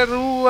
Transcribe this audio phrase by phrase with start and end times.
[0.00, 0.48] Interwebs!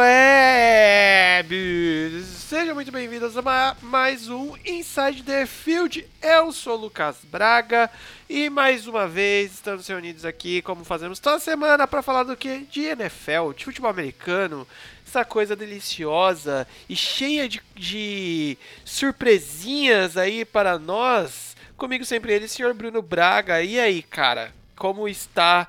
[2.48, 6.07] Sejam muito bem-vindos a mais um Inside the Field.
[6.22, 7.90] Eu sou o Lucas Braga
[8.29, 12.58] e mais uma vez estamos reunidos aqui, como fazemos toda semana, para falar do que?
[12.71, 14.64] De NFL, de futebol americano,
[15.04, 21.57] essa coisa deliciosa e cheia de, de surpresinhas aí para nós.
[21.76, 23.61] Comigo sempre ele, senhor Bruno Braga.
[23.61, 25.68] E aí, cara, como está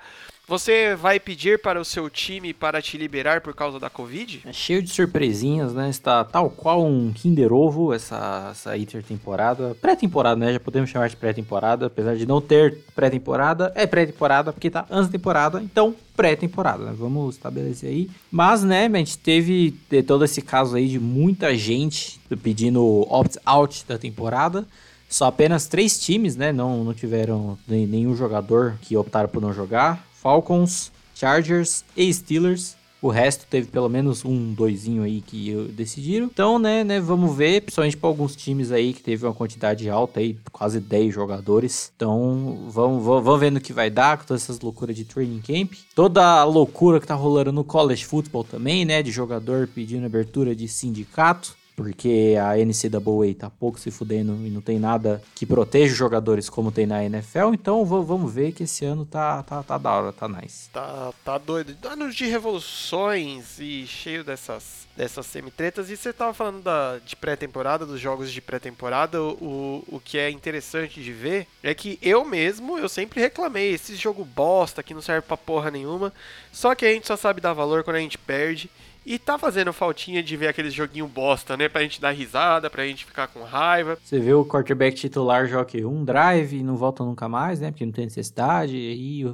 [0.52, 4.42] você vai pedir para o seu time para te liberar por causa da Covid?
[4.46, 5.90] É cheio de surpresinhas, né?
[5.90, 9.78] Está tal qual um Kinder Ovo essa, essa intertemporada.
[9.82, 10.52] Pré-temporada, né?
[10.52, 13.72] Já podemos chamar de pré-temporada, apesar de não ter pré-temporada.
[13.76, 16.94] É pré-temporada porque tá antes da temporada, então pré-temporada, né?
[16.98, 18.12] Vamos estabelecer aí.
[18.30, 19.74] Mas, né, a gente teve
[20.06, 24.68] todo esse caso aí de muita gente pedindo opt-out da temporada.
[25.08, 26.52] Só apenas três times, né?
[26.52, 30.11] Não, não tiveram nenhum jogador que optaram por não jogar.
[30.22, 32.80] Falcons, Chargers e Steelers.
[33.02, 36.28] O resto teve pelo menos um doisinho aí que decidiram.
[36.28, 40.20] Então, né, né, vamos ver, principalmente para alguns times aí que teve uma quantidade alta
[40.20, 41.92] aí, quase 10 jogadores.
[41.96, 45.42] Então, vamos, vamos, vamos vendo o que vai dar com todas essas loucuras de training
[45.42, 45.74] camp.
[45.96, 50.56] Toda a loucura que tá rolando no college football também, né, de jogador pedindo abertura
[50.56, 55.92] de sindicato porque a NCAA tá pouco se fudendo e não tem nada que proteja
[55.92, 59.80] os jogadores como tem na NFL, então vamos ver que esse ano tá, tá, tá
[59.80, 60.70] da hora, tá nice.
[60.70, 61.76] Tá, tá doido.
[61.88, 65.90] Anos de revoluções e cheio dessas, dessas semitretas.
[65.90, 70.30] E você tava falando da, de pré-temporada, dos jogos de pré-temporada, o, o que é
[70.30, 75.02] interessante de ver é que eu mesmo, eu sempre reclamei, esse jogo bosta que não
[75.02, 76.14] serve pra porra nenhuma,
[76.52, 78.70] só que a gente só sabe dar valor quando a gente perde.
[79.06, 81.68] E tá fazendo faltinha de ver aquele joguinho bosta, né?
[81.68, 83.98] Pra gente dar risada, pra gente ficar com raiva.
[84.04, 87.72] Você vê o quarterback titular joga um drive e não volta nunca mais, né?
[87.72, 88.76] Porque não tem necessidade.
[88.76, 89.26] E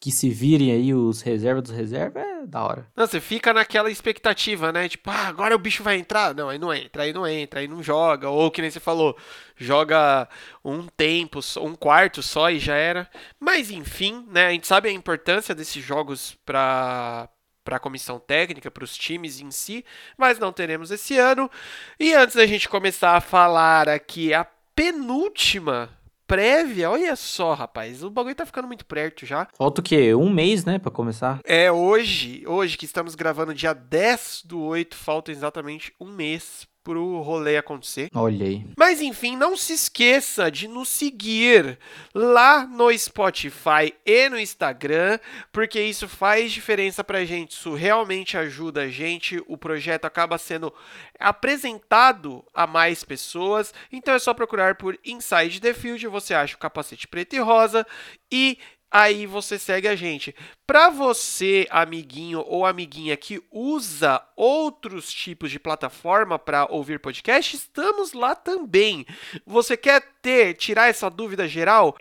[0.00, 2.86] que se virem aí os reservas dos reservas é da hora.
[2.94, 4.88] Não, você fica naquela expectativa, né?
[4.88, 6.34] Tipo, ah, agora o bicho vai entrar.
[6.34, 8.28] Não, aí não entra, aí não entra, aí não joga.
[8.28, 9.16] Ou que nem você falou,
[9.56, 10.28] joga
[10.64, 13.10] um tempo, um quarto só e já era.
[13.40, 14.46] Mas enfim, né?
[14.46, 17.28] A gente sabe a importância desses jogos pra,
[17.66, 19.84] para a comissão técnica, para os times em si,
[20.16, 21.50] mas não teremos esse ano.
[21.98, 25.90] E antes da gente começar a falar aqui a penúltima
[26.28, 29.48] prévia, olha só, rapaz, o bagulho tá ficando muito perto já.
[29.58, 30.14] Falta o quê?
[30.14, 31.40] Um mês, né, para começar?
[31.44, 37.20] É, hoje, hoje que estamos gravando dia 10 do 8, falta exatamente um mês pro
[37.20, 38.08] rolê acontecer.
[38.14, 38.64] Olha aí.
[38.78, 41.80] Mas enfim, não se esqueça de nos seguir
[42.14, 45.18] lá no Spotify e no Instagram,
[45.50, 50.72] porque isso faz diferença pra gente, isso realmente ajuda a gente, o projeto acaba sendo
[51.18, 56.58] apresentado a mais pessoas, então é só procurar por Inside the Field, você acha o
[56.58, 57.84] capacete preto e rosa
[58.30, 58.58] e
[58.96, 60.34] aí você segue a gente.
[60.66, 68.14] Para você, amiguinho ou amiguinha que usa outros tipos de plataforma para ouvir podcast, estamos
[68.14, 69.04] lá também.
[69.44, 71.94] Você quer ter, tirar essa dúvida geral?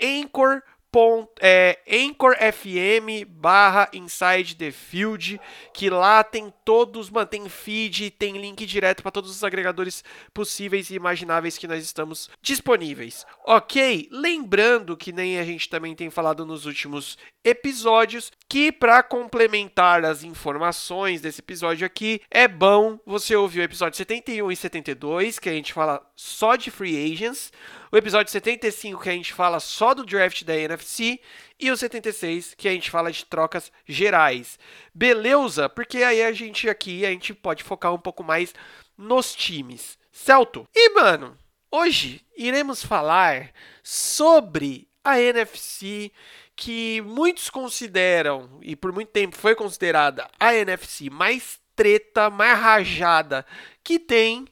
[1.42, 5.40] É, Anchor FM barra Inside the Field,
[5.74, 10.96] que lá tem todos, mantém feed, tem link direto para todos os agregadores possíveis e
[10.96, 13.26] imagináveis que nós estamos disponíveis.
[13.46, 14.08] Ok?
[14.12, 20.24] Lembrando que nem a gente também tem falado nos últimos episódios, que para complementar as
[20.24, 25.54] informações desse episódio aqui, é bom você ouvir o episódio 71 e 72, que a
[25.54, 27.52] gente fala só de free agents
[27.92, 31.20] o episódio 75 que a gente fala só do draft da NFC
[31.60, 34.60] e o 76 que a gente fala de trocas gerais.
[34.94, 35.70] Beleza?
[35.70, 38.54] Porque aí a gente aqui a gente pode focar um pouco mais
[38.98, 39.98] nos times.
[40.12, 40.68] Certo?
[40.74, 41.38] E mano,
[41.72, 43.52] hoje iremos falar
[43.84, 46.12] sobre a NFC
[46.56, 53.46] que muitos consideram e por muito tempo foi considerada a NFC mais treta, mais rajada
[53.84, 54.48] que tem,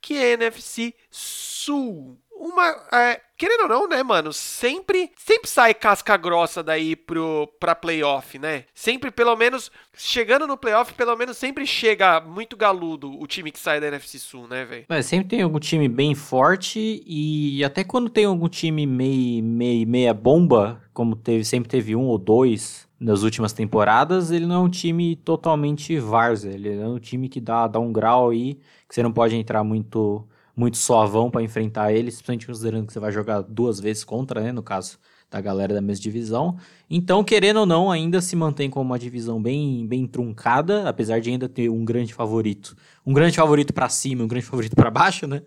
[0.00, 2.76] que é a NFC Sul uma.
[2.92, 4.32] É, querendo ou não, né, mano?
[4.32, 8.64] Sempre, sempre sai casca grossa daí pro, pra playoff, né?
[8.74, 13.58] Sempre, pelo menos, chegando no playoff, pelo menos sempre chega muito galudo o time que
[13.58, 14.86] sai da NFC Sul, né, velho?
[14.88, 19.86] É, sempre tem algum time bem forte e até quando tem algum time meio, meio,
[19.86, 24.58] meia bomba, como teve, sempre teve um ou dois nas últimas temporadas, ele não é
[24.58, 28.54] um time totalmente várzea, ele é um time que dá, dá um grau aí,
[28.88, 30.26] que você não pode entrar muito
[30.58, 34.50] muito suavão para enfrentar eles, principalmente considerando que você vai jogar duas vezes contra, né,
[34.50, 34.98] no caso
[35.30, 36.56] da galera da mesma divisão.
[36.90, 41.30] Então, querendo ou não, ainda se mantém como uma divisão bem, bem truncada, apesar de
[41.30, 42.74] ainda ter um grande favorito.
[43.06, 45.42] Um grande favorito para cima, um grande favorito para baixo, né?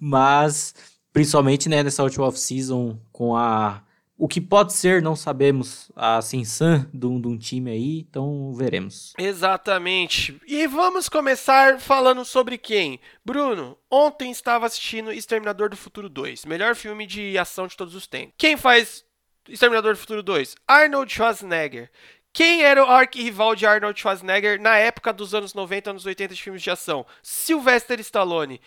[0.00, 0.74] Mas,
[1.12, 3.82] principalmente né, nessa última off-season, com a
[4.18, 8.52] o que pode ser, não sabemos, a ascensão de um, de um time aí, então
[8.52, 9.12] veremos.
[9.16, 10.40] Exatamente.
[10.44, 12.98] E vamos começar falando sobre quem?
[13.24, 18.08] Bruno, ontem estava assistindo Exterminador do Futuro 2, melhor filme de ação de todos os
[18.08, 18.34] tempos.
[18.36, 19.04] Quem faz
[19.48, 20.56] Exterminador do Futuro 2?
[20.66, 21.88] Arnold Schwarzenegger.
[22.32, 26.42] Quem era o arquirrival de Arnold Schwarzenegger na época dos anos 90, anos 80 de
[26.42, 27.06] filmes de ação?
[27.22, 28.60] Sylvester Stallone.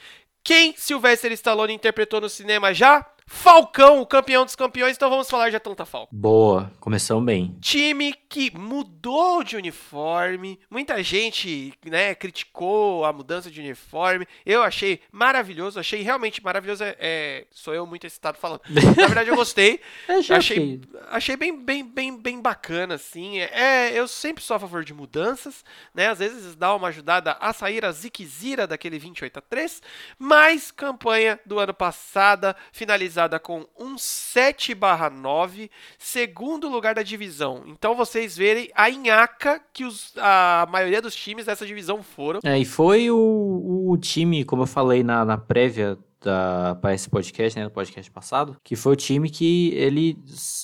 [0.44, 3.06] Quem Sylvester Stallone interpretou no cinema já?
[3.34, 6.10] Falcão, o campeão dos campeões, então vamos falar de Atlanta Falcons.
[6.12, 7.58] Boa, começamos bem.
[7.60, 14.28] Time que mudou de uniforme, muita gente, né, criticou a mudança de uniforme.
[14.46, 16.84] Eu achei maravilhoso, achei realmente maravilhoso.
[16.84, 18.62] É, é sou eu muito excitado falando.
[18.70, 19.80] Na verdade, eu gostei.
[20.30, 23.40] Eu achei, achei bem, bem, bem, bem bacana, assim.
[23.40, 25.64] É, eu sempre sou a favor de mudanças,
[25.94, 26.10] né?
[26.10, 29.82] Às vezes dá uma ajudada a sair a ziquezira daquele 28 a 3,
[30.20, 37.64] mas campanha do ano passado finalizada com um 7/9, segundo lugar da divisão.
[37.68, 42.40] Então vocês verem a inhaca que os, a maioria dos times dessa divisão foram.
[42.44, 47.10] É, e foi o, o time, como eu falei na, na prévia da, para esse
[47.10, 50.18] podcast, né, no podcast passado, que foi o time que ele,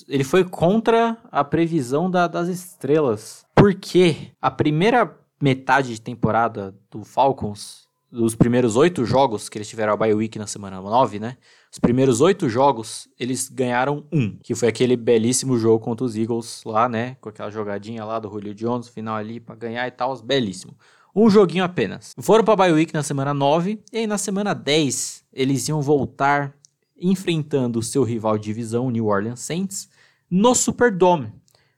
[0.08, 3.46] ele foi contra a previsão da, das estrelas.
[3.56, 9.94] Porque a primeira metade de temporada do Falcons, dos primeiros oito jogos que eles tiveram
[9.94, 11.38] a bye week na semana 9, né?
[11.72, 16.62] Os primeiros oito jogos, eles ganharam um, que foi aquele belíssimo jogo contra os Eagles
[16.66, 17.18] lá, né?
[17.20, 20.74] Com aquela jogadinha lá do Julio Jones, final ali para ganhar e tal, belíssimo.
[21.14, 22.14] Um joguinho apenas.
[22.20, 26.56] Foram para bye week na semana 9 e aí na semana 10 eles iam voltar
[27.00, 29.90] enfrentando o seu rival de divisão, o New Orleans Saints,
[30.30, 31.32] no Superdome.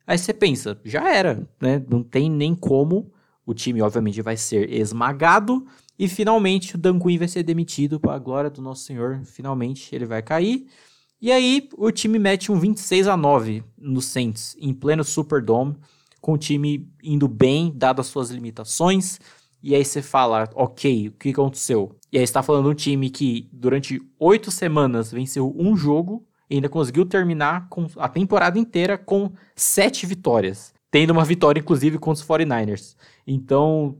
[0.05, 1.83] Aí você pensa, já era, né?
[1.89, 3.11] Não tem nem como.
[3.45, 5.65] O time, obviamente, vai ser esmagado.
[5.99, 9.19] E finalmente o Dan Quinn vai ser demitido para a glória do nosso Senhor.
[9.25, 10.65] Finalmente ele vai cair.
[11.21, 15.75] E aí o time mete um 26 a 9 no Saints, em pleno Superdome,
[16.21, 19.19] com o time indo bem, dadas as suas limitações.
[19.61, 21.93] E aí você fala, ok, o que aconteceu?
[22.09, 26.69] E aí está falando um time que durante oito semanas venceu um jogo e ainda
[26.69, 30.73] conseguiu terminar com a temporada inteira com sete vitórias.
[30.89, 32.95] Tendo uma vitória, inclusive, contra os 49ers.
[33.27, 33.97] Então,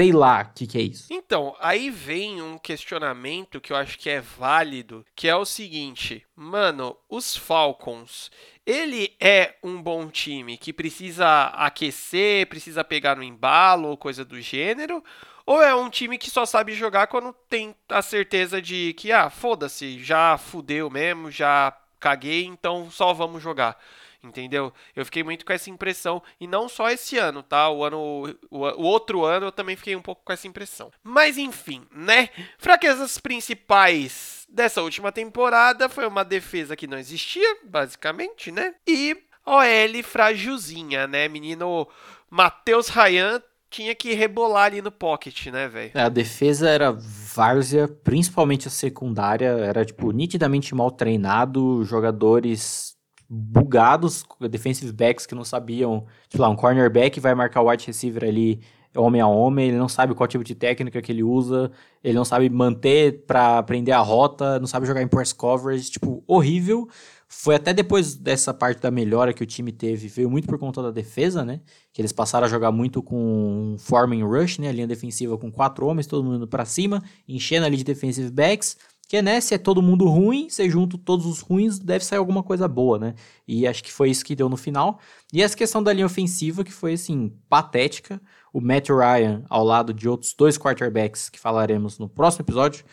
[0.00, 1.12] sei lá o que, que é isso.
[1.12, 6.24] Então, aí vem um questionamento que eu acho que é válido, que é o seguinte,
[6.34, 8.30] mano, os Falcons,
[8.64, 14.40] ele é um bom time que precisa aquecer, precisa pegar no embalo ou coisa do
[14.40, 15.04] gênero,
[15.44, 19.28] ou é um time que só sabe jogar quando tem a certeza de que, ah,
[19.28, 23.78] foda-se, já fudeu mesmo, já caguei, então só vamos jogar
[24.22, 24.72] entendeu?
[24.94, 27.70] Eu fiquei muito com essa impressão, e não só esse ano, tá?
[27.70, 30.90] O ano o, o, outro ano eu também fiquei um pouco com essa impressão.
[31.02, 32.28] Mas enfim, né?
[32.58, 38.74] Fraquezas principais dessa última temporada foi uma defesa que não existia, basicamente, né?
[38.86, 41.28] E OL frágilzinha, né?
[41.28, 41.88] Menino
[42.30, 45.92] Matheus Ryan tinha que rebolar ali no pocket, né, velho?
[45.94, 52.96] A defesa era várzea, principalmente a secundária, era tipo nitidamente mal treinado, jogadores
[53.32, 58.24] bugados, defensive backs que não sabiam, tipo lá, um cornerback vai marcar o wide receiver
[58.24, 58.60] ali
[58.96, 61.70] homem a homem, ele não sabe qual tipo de técnica que ele usa,
[62.02, 66.24] ele não sabe manter para prender a rota, não sabe jogar em press coverage, tipo,
[66.26, 66.88] horrível.
[67.28, 70.82] Foi até depois dessa parte da melhora que o time teve, veio muito por conta
[70.82, 71.60] da defesa, né?
[71.92, 74.68] Que eles passaram a jogar muito com Foreman Rush, né?
[74.68, 78.76] A linha defensiva com quatro homens, todo mundo para cima, enchendo ali de defensive backs.
[79.10, 82.44] Porque, né, se é todo mundo ruim, você junta todos os ruins, deve sair alguma
[82.44, 83.16] coisa boa, né?
[83.46, 85.00] E acho que foi isso que deu no final.
[85.32, 88.22] E essa questão da linha ofensiva, que foi, assim, patética.
[88.52, 92.84] O Matt Ryan, ao lado de outros dois quarterbacks que falaremos no próximo episódio,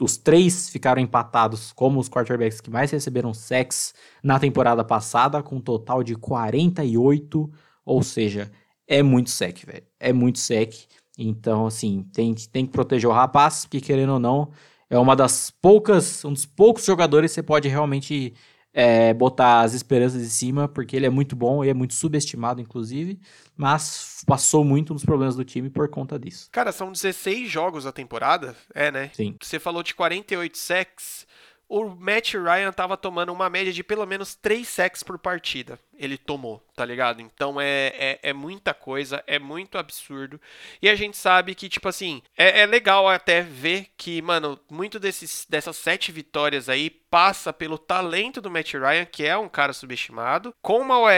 [0.00, 5.56] os três ficaram empatados como os quarterbacks que mais receberam sacks na temporada passada, com
[5.56, 7.50] um total de 48,
[7.84, 8.50] ou seja,
[8.86, 9.84] é muito sec, velho.
[10.00, 10.72] É muito sec.
[11.18, 14.50] Então, assim, tem, tem que proteger o rapaz, porque querendo ou não,
[14.90, 18.34] é uma das poucas, um dos poucos jogadores que você pode realmente
[18.72, 22.60] é, botar as esperanças em cima, porque ele é muito bom e é muito subestimado,
[22.60, 23.18] inclusive,
[23.56, 26.48] mas passou muito nos problemas do time por conta disso.
[26.52, 29.10] Cara, são 16 jogos a temporada, é, né?
[29.14, 29.36] Sim.
[29.42, 31.26] Você falou de 48 sacks,
[31.68, 35.78] o Matt Ryan tava tomando uma média de pelo menos 3 sacks por partida.
[35.98, 37.20] Ele tomou, tá ligado?
[37.20, 40.40] Então é, é, é, muita coisa, é muito absurdo.
[40.80, 44.98] E a gente sabe que, tipo assim, é, é legal até ver que, mano, muito
[45.00, 49.72] desses, dessas sete vitórias aí passa pelo talento do Matt Ryan, que é um cara
[49.72, 50.54] subestimado.
[50.60, 51.10] Com uma OL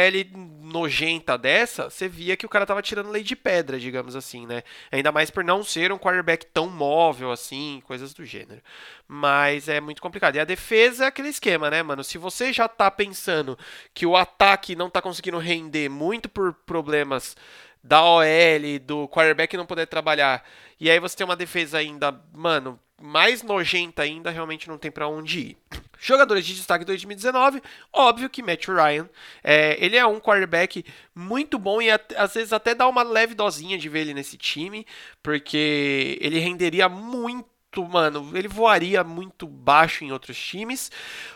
[0.62, 4.62] nojenta dessa, você via que o cara tava tirando lei de pedra, digamos assim, né?
[4.90, 8.62] Ainda mais por não ser um quarterback tão móvel assim, coisas do gênero.
[9.06, 10.37] Mas é muito complicado.
[10.37, 12.04] E a defesa é aquele esquema, né, mano?
[12.04, 13.58] Se você já tá pensando
[13.92, 17.36] que o ataque não tá conseguindo render muito por problemas
[17.82, 20.44] da OL, do quarterback não poder trabalhar,
[20.78, 25.08] e aí você tem uma defesa ainda, mano, mais nojenta ainda, realmente não tem para
[25.08, 25.56] onde ir.
[25.98, 27.62] Jogadores de destaque 2019,
[27.92, 29.08] óbvio que Matt Ryan,
[29.42, 30.84] é, ele é um quarterback
[31.14, 34.86] muito bom e às vezes até dá uma leve dosinha de ver ele nesse time,
[35.22, 37.48] porque ele renderia muito
[37.78, 40.90] mano, ele voaria muito baixo em outros times.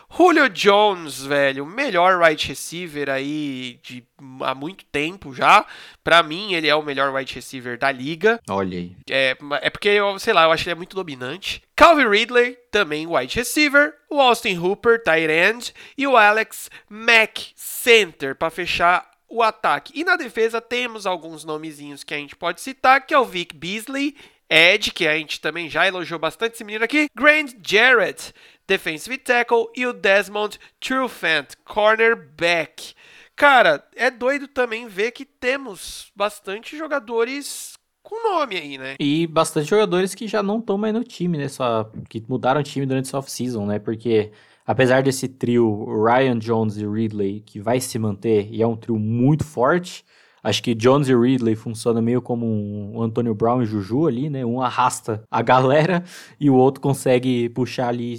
[0.09, 4.03] Julio Jones, velho, melhor wide receiver aí de
[4.41, 5.65] há muito tempo já.
[6.03, 8.39] Para mim, ele é o melhor wide receiver da liga.
[8.49, 8.95] Olha aí.
[9.09, 11.63] É, é porque, eu, sei lá, eu acho que ele é muito dominante.
[11.75, 13.93] Calvin Ridley, também wide receiver.
[14.09, 15.73] O Austin Hooper, tight end.
[15.97, 19.91] E o Alex Mack, center, para fechar o ataque.
[19.95, 23.55] E na defesa temos alguns nomezinhos que a gente pode citar, que é o Vic
[23.55, 24.15] Beasley
[24.49, 28.33] Ed, que a gente também já elogiou bastante esse menino aqui, Grand Jarrett,
[28.67, 32.93] defensive tackle, e o Desmond Trufant, cornerback.
[33.35, 38.95] Cara, é doido também ver que temos bastante jogadores com nome aí, né?
[38.99, 41.47] E bastante jogadores que já não estão mais no time, né?
[41.47, 43.79] Só que mudaram o time durante essa off-season, né?
[43.79, 44.31] Porque
[44.65, 48.97] apesar desse trio Ryan Jones e Ridley que vai se manter e é um trio
[48.97, 50.05] muito forte,
[50.45, 54.45] Acho que Jones e Ridley funcionam meio como um Antônio Brown e Juju ali, né?
[54.45, 56.03] Um arrasta a galera
[56.39, 58.15] e o outro consegue puxar ali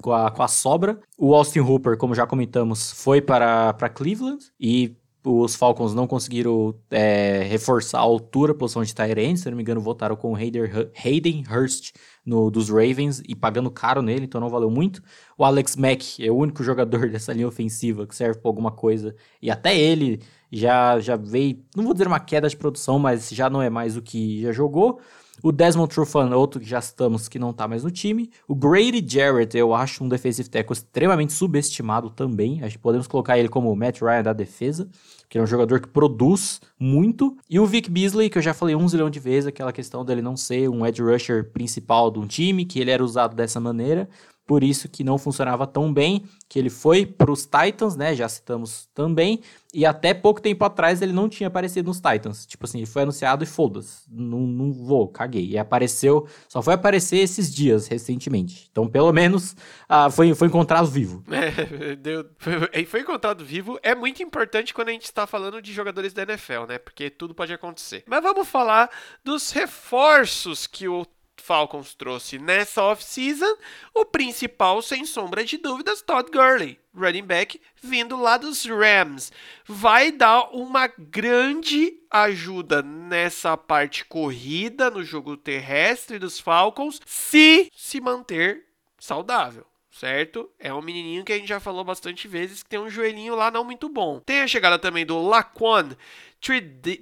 [0.00, 1.00] com a, com a sobra.
[1.18, 6.74] O Austin Hooper, como já comentamos, foi para, para Cleveland e os Falcons não conseguiram
[6.90, 10.36] é, reforçar a altura, a posição de Tyrant, se não me engano, votaram com o
[10.36, 11.92] Hayden Hurst
[12.24, 15.02] no, dos Ravens e pagando caro nele, então não valeu muito.
[15.38, 19.16] O Alex Mack é o único jogador dessa linha ofensiva que serve para alguma coisa,
[19.40, 20.20] e até ele
[20.52, 23.96] já, já veio, não vou dizer uma queda de produção, mas já não é mais
[23.96, 25.00] o que já jogou.
[25.42, 28.30] O Desmond Trufant, outro que já estamos, que não tá mais no time.
[28.48, 32.62] O Grady Jarrett, eu acho um defensive tackle extremamente subestimado também.
[32.62, 34.88] Acho que podemos colocar ele como o Matt Ryan da defesa,
[35.28, 37.36] que é um jogador que produz muito.
[37.48, 40.22] E o Vic Beasley, que eu já falei um zilhão de vezes, aquela questão dele
[40.22, 44.08] não ser um edge rusher principal de um time, que ele era usado dessa maneira
[44.46, 48.14] por isso que não funcionava tão bem, que ele foi para os Titans, né?
[48.14, 49.40] Já citamos também,
[49.72, 52.46] e até pouco tempo atrás ele não tinha aparecido nos Titans.
[52.46, 55.46] Tipo assim, ele foi anunciado e foda-se, não, não vou, caguei.
[55.48, 58.68] E apareceu, só foi aparecer esses dias, recentemente.
[58.70, 59.56] Então, pelo menos,
[59.88, 61.24] ah, foi, foi encontrado vivo.
[61.34, 63.78] É, deu, foi, foi encontrado vivo.
[63.82, 66.78] É muito importante quando a gente está falando de jogadores da NFL, né?
[66.78, 68.04] Porque tudo pode acontecer.
[68.06, 68.90] Mas vamos falar
[69.24, 71.04] dos reforços que o
[71.42, 73.56] Falcons trouxe nessa off-season,
[73.94, 79.32] o principal, sem sombra de dúvidas, Todd Gurley, running back, vindo lá dos Rams.
[79.66, 88.00] Vai dar uma grande ajuda nessa parte corrida no jogo terrestre dos Falcons, se se
[88.00, 88.64] manter
[88.98, 90.50] saudável certo?
[90.58, 93.50] É um menininho que a gente já falou bastante vezes que tem um joelhinho lá
[93.50, 94.20] não muito bom.
[94.20, 95.96] Tem a chegada também do Laquan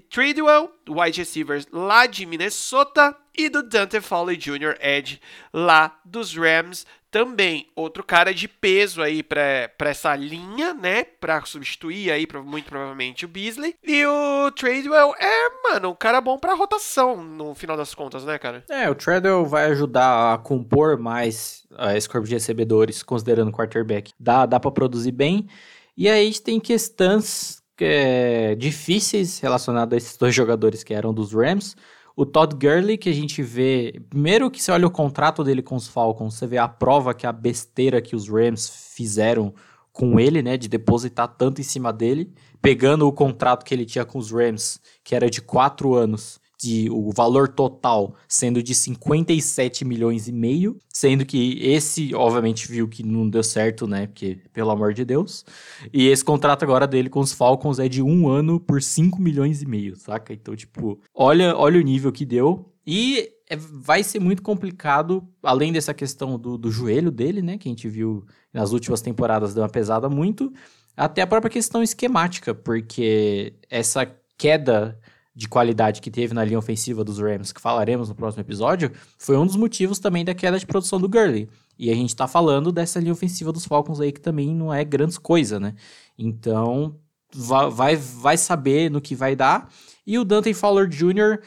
[0.08, 5.20] Treadwell, wide receivers lá de Minnesota, e do Dante Fowley Jr., Edge,
[5.52, 6.86] lá dos Rams.
[7.10, 11.04] Também outro cara de peso aí para essa linha, né?
[11.04, 13.74] Para substituir aí muito provavelmente o Beasley.
[13.84, 18.38] E o Treadwell é, mano, um cara bom para rotação no final das contas, né,
[18.38, 18.64] cara?
[18.70, 23.52] É, o Treadwell vai ajudar a compor mais uh, esse corpo de recebedores, considerando o
[23.52, 24.12] quarterback.
[24.18, 25.46] Dá, dá para produzir bem.
[25.94, 31.12] E aí a gente tem questões é, difíceis relacionados a esses dois jogadores que eram
[31.12, 31.76] dos Rams.
[32.14, 34.00] O Todd Gurley, que a gente vê.
[34.10, 37.26] Primeiro que você olha o contrato dele com os Falcons, você vê a prova que
[37.26, 39.54] a besteira que os Rams fizeram
[39.92, 40.56] com ele, né?
[40.56, 42.32] De depositar tanto em cima dele.
[42.60, 46.88] Pegando o contrato que ele tinha com os Rams, que era de quatro anos, de
[46.90, 53.02] o valor total sendo de 57 milhões e meio, sendo que esse obviamente viu que
[53.02, 54.06] não deu certo, né?
[54.06, 55.44] Porque pelo amor de Deus.
[55.92, 59.60] E esse contrato agora dele com os Falcons é de um ano por 5 milhões
[59.62, 60.32] e meio, saca?
[60.32, 62.72] Então, tipo, olha, olha o nível que deu.
[62.86, 67.58] E é, vai ser muito complicado, além dessa questão do, do joelho dele, né?
[67.58, 70.52] Que a gente viu nas últimas temporadas deu uma pesada muito.
[70.96, 74.98] Até a própria questão esquemática, porque essa queda
[75.34, 79.36] de qualidade que teve na linha ofensiva dos Rams, que falaremos no próximo episódio, foi
[79.36, 81.48] um dos motivos também da queda de produção do Gurley.
[81.78, 84.84] E a gente tá falando dessa linha ofensiva dos Falcons aí que também não é
[84.84, 85.74] grande coisa, né?
[86.18, 86.96] Então,
[87.32, 89.70] vai, vai saber no que vai dar.
[90.06, 91.40] E o Dante Fowler Jr.,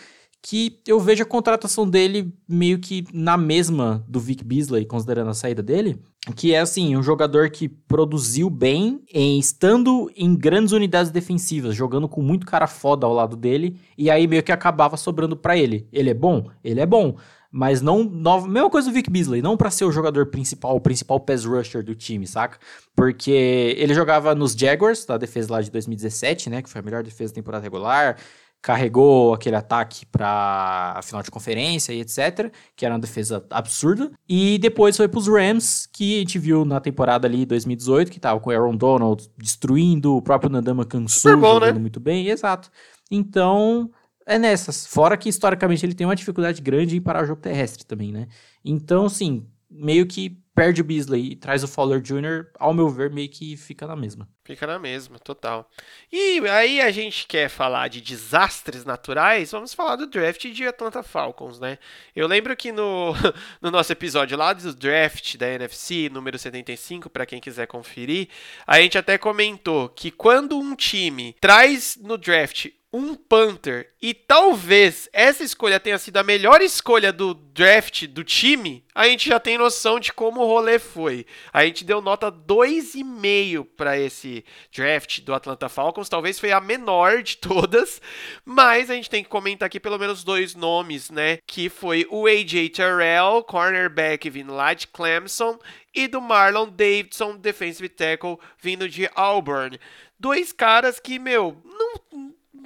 [0.48, 5.34] que eu vejo a contratação dele meio que na mesma do Vic Beasley, considerando a
[5.34, 6.00] saída dele,
[6.36, 12.08] que é assim, um jogador que produziu bem em estando em grandes unidades defensivas, jogando
[12.08, 15.88] com muito cara foda ao lado dele, e aí meio que acabava sobrando para ele.
[15.92, 16.48] Ele é bom?
[16.64, 17.16] Ele é bom.
[17.52, 18.04] Mas não.
[18.04, 21.82] Mesma coisa do Vic Beasley, não para ser o jogador principal, o principal pass rusher
[21.82, 22.60] do time, saca?
[22.96, 23.32] Porque
[23.78, 26.62] ele jogava nos Jaguars, da defesa lá de 2017, né?
[26.62, 28.18] Que foi a melhor defesa da temporada regular
[28.66, 34.12] carregou aquele ataque para a final de conferência e etc, que era uma defesa absurda.
[34.28, 38.20] E depois foi para os Rams, que a gente viu na temporada ali 2018, que
[38.20, 41.80] tava com o Aaron Donald destruindo, o próprio Nandama Kansu jogando né?
[41.80, 42.72] muito bem, exato.
[43.12, 43.92] Então,
[44.26, 44.88] é nessas.
[44.88, 48.28] Fora que historicamente ele tem uma dificuldade grande em parar o jogo terrestre também, né?
[48.64, 53.12] Então, sim, meio que perde o Beasley e traz o Fowler Jr., ao meu ver,
[53.12, 54.28] meio que fica na mesma.
[54.46, 55.70] Fica na mesma, total.
[56.12, 61.04] E aí a gente quer falar de desastres naturais, vamos falar do draft de Atlanta
[61.04, 61.78] Falcons, né?
[62.16, 63.14] Eu lembro que no,
[63.62, 68.30] no nosso episódio lá do draft da NFC, número 75, para quem quiser conferir,
[68.66, 75.10] a gente até comentou que quando um time traz no draft um Panther e talvez
[75.12, 79.58] essa escolha tenha sido a melhor escolha do draft do time, a gente já tem
[79.58, 81.26] noção de como o rolê foi.
[81.52, 87.22] A gente deu nota 2,5 para esse draft do Atlanta Falcons, talvez foi a menor
[87.22, 88.02] de todas,
[88.46, 91.40] mas a gente tem que comentar aqui pelo menos dois nomes, né?
[91.46, 95.60] Que foi o AJ Terrell, cornerback vindo lá de Clemson,
[95.94, 99.80] e do Marlon Davidson, defensive tackle vindo de Auburn.
[100.20, 101.62] Dois caras que, meu,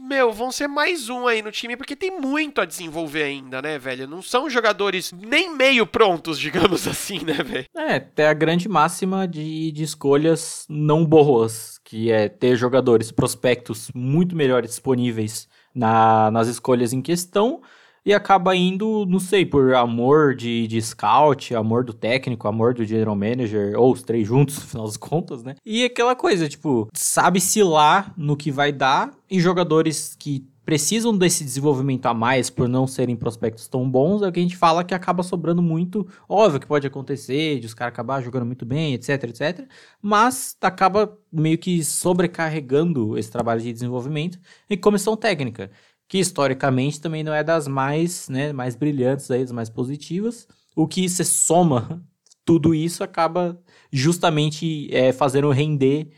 [0.09, 3.77] meu, vão ser mais um aí no time, porque tem muito a desenvolver ainda, né,
[3.77, 4.07] velho?
[4.07, 7.65] Não são jogadores nem meio prontos, digamos assim, né, velho?
[7.75, 13.91] É, tem a grande máxima de, de escolhas não boas, que é ter jogadores, prospectos
[13.93, 17.61] muito melhores disponíveis na, nas escolhas em questão,
[18.05, 22.85] e acaba indo, não sei, por amor de, de scout, amor do técnico, amor do
[22.85, 25.55] general manager, ou os três juntos, no final das contas, né?
[25.65, 31.43] E aquela coisa, tipo, sabe-se lá no que vai dar, e jogadores que precisam desse
[31.43, 34.83] desenvolvimento a mais por não serem prospectos tão bons, é o que a gente fala
[34.83, 36.07] que acaba sobrando muito.
[36.27, 39.67] Óbvio que pode acontecer, de os caras acabar jogando muito bem, etc, etc.
[39.99, 45.71] Mas acaba meio que sobrecarregando esse trabalho de desenvolvimento em comissão técnica
[46.10, 50.48] que historicamente também não é das mais, né, mais brilhantes aí, das mais positivas.
[50.76, 52.04] O que se soma
[52.43, 53.62] tudo isso acaba
[53.93, 56.12] justamente é, fazendo render,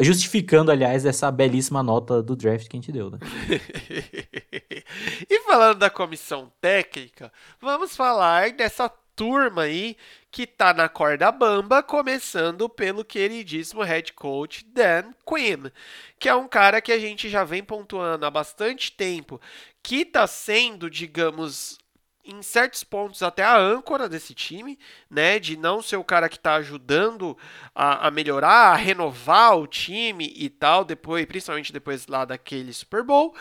[0.00, 3.18] justificando, aliás, essa belíssima nota do draft que a gente deu, né?
[5.28, 9.98] e falando da comissão técnica, vamos falar dessa turma aí
[10.30, 15.70] que tá na corda bamba, começando pelo queridíssimo head coach Dan Quinn,
[16.18, 19.38] que é um cara que a gente já vem pontuando há bastante tempo,
[19.82, 21.76] que tá sendo, digamos,
[22.24, 24.78] em certos pontos até a âncora desse time,
[25.10, 25.38] né?
[25.38, 27.36] De não ser o cara que está ajudando
[27.74, 33.02] a, a, melhorar, a renovar o time e tal, depois, principalmente depois lá daquele Super
[33.02, 33.34] Bowl.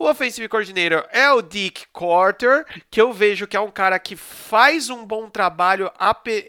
[0.00, 4.16] O offensive coordinator é o Dick Carter, que eu vejo que é um cara que
[4.16, 5.92] faz um bom trabalho,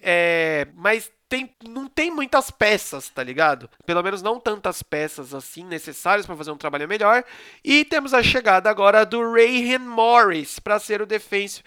[0.02, 3.70] é, mas tem, não tem muitas peças, tá ligado?
[3.86, 7.26] Pelo menos não tantas peças assim necessárias para fazer um trabalho melhor.
[7.62, 11.64] E temos a chegada agora do Rayhan Morris para ser o defensive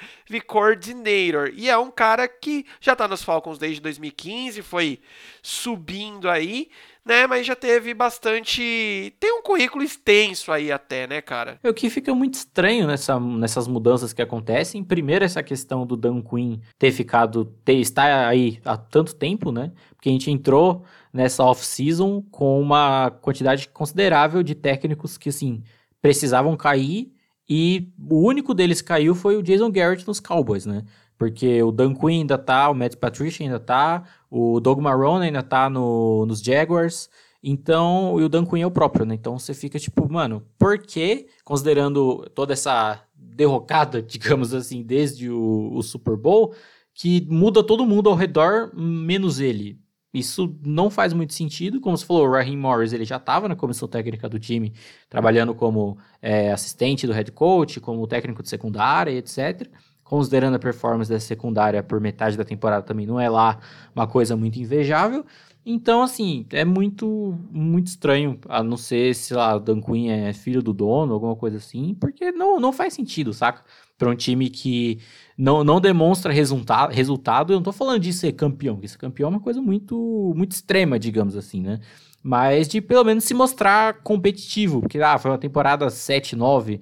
[0.47, 1.51] coordinator.
[1.53, 5.01] E é um cara que já tá nos Falcons desde 2015, foi
[5.42, 6.70] subindo aí
[7.04, 7.26] né?
[7.26, 9.14] Mas já teve bastante.
[9.20, 11.58] Tem um currículo extenso aí até, né, cara?
[11.62, 14.82] O que fica muito estranho nessa, nessas mudanças que acontecem.
[14.82, 17.44] Primeiro, essa questão do Dan Quinn ter ficado.
[17.64, 19.72] Ter, estar aí há tanto tempo, né?
[19.94, 25.62] Porque a gente entrou nessa off-season com uma quantidade considerável de técnicos que, assim,
[26.00, 27.12] precisavam cair.
[27.48, 30.84] E o único deles que caiu foi o Jason Garrett nos Cowboys, né?
[31.16, 34.02] Porque o Dan Quinn ainda tá, o Matt Patricia ainda tá,
[34.37, 37.09] o Doug Marrone ainda tá no, nos Jaguars.
[37.40, 39.14] Então, e o Dan Quinn é o próprio, né?
[39.14, 45.70] Então você fica tipo, mano, por que, considerando toda essa derrocada, digamos assim, desde o,
[45.73, 46.53] o Super Bowl,
[46.92, 49.79] que muda todo mundo ao redor, menos ele?
[50.12, 51.81] Isso não faz muito sentido.
[51.81, 54.73] Como você falou, o Raheem Morris ele já estava na comissão técnica do time,
[55.09, 59.70] trabalhando como é, assistente do head coach, como técnico de secundária, etc
[60.04, 63.58] considerando a performance da secundária por metade da temporada também não é lá
[63.94, 65.24] uma coisa muito invejável.
[65.66, 70.62] Então, assim, é muito, muito estranho, a não ser se lá Dan Quinn é filho
[70.62, 73.64] do dono, alguma coisa assim, porque não, não faz sentido, saca?
[73.96, 75.00] Para um time que
[75.38, 79.28] não, não demonstra resulta resultado, eu não tô falando de ser campeão, porque ser campeão
[79.28, 81.80] é uma coisa muito, muito extrema, digamos assim, né?
[82.22, 86.80] Mas de pelo menos se mostrar competitivo, porque ah, foi uma temporada 7, 9,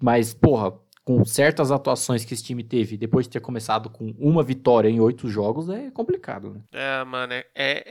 [0.00, 0.74] mas, porra,
[1.04, 5.00] com certas atuações que esse time teve depois de ter começado com uma vitória em
[5.00, 6.60] oito jogos, é complicado, né?
[6.72, 7.44] É, mano, é,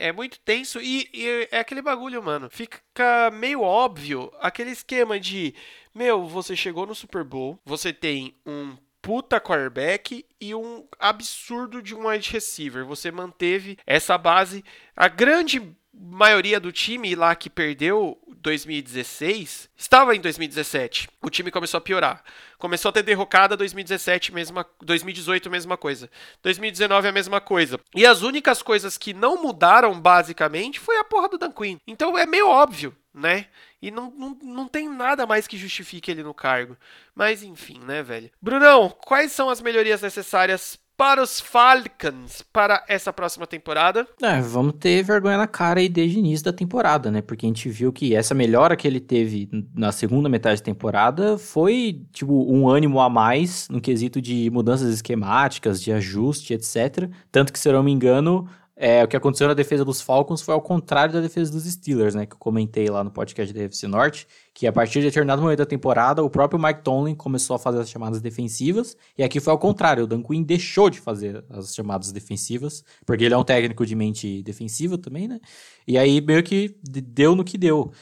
[0.08, 2.50] é, muito tenso e, e, é aquele bagulho, mano.
[2.50, 5.54] Fica meio óbvio aquele esquema de,
[5.94, 11.94] meu, você chegou no Super Bowl, você tem um puta quarterback e um absurdo de
[11.94, 12.86] um wide receiver.
[12.86, 14.64] Você manteve essa base.
[14.96, 21.08] A grande maioria do time lá que perdeu 2016 estava em 2017.
[21.22, 22.22] O time começou a piorar.
[22.58, 26.10] Começou a ter derrocada 2017, mesma 2018 mesma coisa.
[26.42, 27.80] 2019 a mesma coisa.
[27.94, 31.78] E as únicas coisas que não mudaram basicamente foi a porra do Dan Quinn.
[31.86, 33.46] Então é meio óbvio, né?
[33.80, 36.76] E não, não, não tem nada mais que justifique ele no cargo.
[37.14, 38.30] Mas enfim, né, velho?
[38.40, 44.06] Brunão, quais são as melhorias necessárias para os Falcons para essa próxima temporada?
[44.22, 47.20] É, vamos ter vergonha na cara aí desde o início da temporada, né?
[47.20, 51.36] Porque a gente viu que essa melhora que ele teve na segunda metade da temporada
[51.36, 57.10] foi, tipo, um ânimo a mais no quesito de mudanças esquemáticas, de ajuste, etc.
[57.30, 60.42] Tanto que, se eu não me engano, é, o que aconteceu na defesa dos Falcons
[60.42, 62.26] foi ao contrário da defesa dos Steelers, né?
[62.26, 65.58] Que eu comentei lá no podcast da UFC Norte, que a partir de determinado momento
[65.58, 69.52] da temporada, o próprio Mike Tomlin começou a fazer as chamadas defensivas, e aqui foi
[69.52, 73.44] ao contrário, o Dan Quinn deixou de fazer as chamadas defensivas, porque ele é um
[73.44, 75.38] técnico de mente defensiva também, né?
[75.86, 77.92] E aí meio que deu no que deu.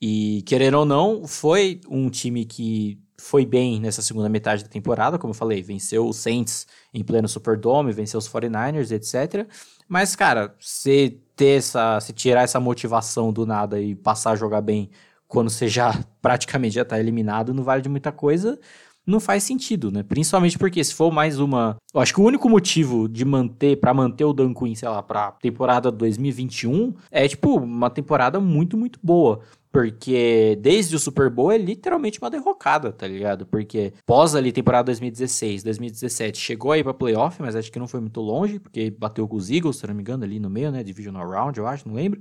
[0.00, 5.18] E querendo ou não, foi um time que foi bem nessa segunda metade da temporada,
[5.18, 9.48] como eu falei, venceu o Saints em pleno Superdome, venceu os 49ers, etc.
[9.88, 12.00] Mas, cara, você ter essa.
[12.00, 14.90] Se tirar essa motivação do nada e passar a jogar bem
[15.28, 18.58] quando você já praticamente já tá eliminado, não vale de muita coisa.
[19.06, 20.02] Não faz sentido, né?
[20.02, 21.76] Principalmente porque se for mais uma.
[21.94, 25.00] Eu acho que o único motivo de manter, para manter o Dan Quinn, sei lá,
[25.00, 29.40] pra temporada 2021 é, tipo, uma temporada muito, muito boa.
[29.70, 33.44] Porque desde o Super Bowl é literalmente uma derrocada, tá ligado?
[33.46, 38.00] Porque pós ali temporada 2016, 2017, chegou aí pra playoff, mas acho que não foi
[38.00, 40.82] muito longe, porque bateu com os Eagles, se não me engano, ali no meio, né?
[40.82, 42.20] Divisional Round, eu acho, não lembro.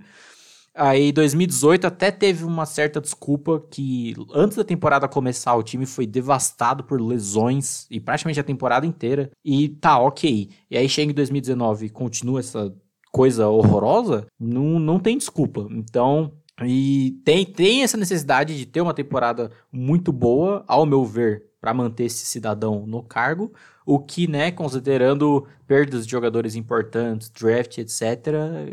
[0.75, 6.05] Aí 2018 até teve uma certa desculpa que antes da temporada começar o time foi
[6.05, 10.49] devastado por lesões e praticamente a temporada inteira e tá ok.
[10.69, 12.75] E aí chega em 2019 e continua essa
[13.09, 15.65] coisa horrorosa, não, não tem desculpa.
[15.71, 16.33] Então
[16.63, 21.73] e tem, tem essa necessidade de ter uma temporada muito boa, ao meu ver, para
[21.73, 23.53] manter esse cidadão no cargo.
[23.85, 28.01] O que, né, considerando perdas de jogadores importantes, draft, etc.,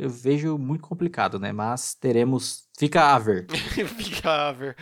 [0.01, 1.53] eu vejo muito complicado, né?
[1.53, 2.65] Mas teremos.
[2.79, 3.47] Fica a ver.
[3.53, 4.77] Fica a ver.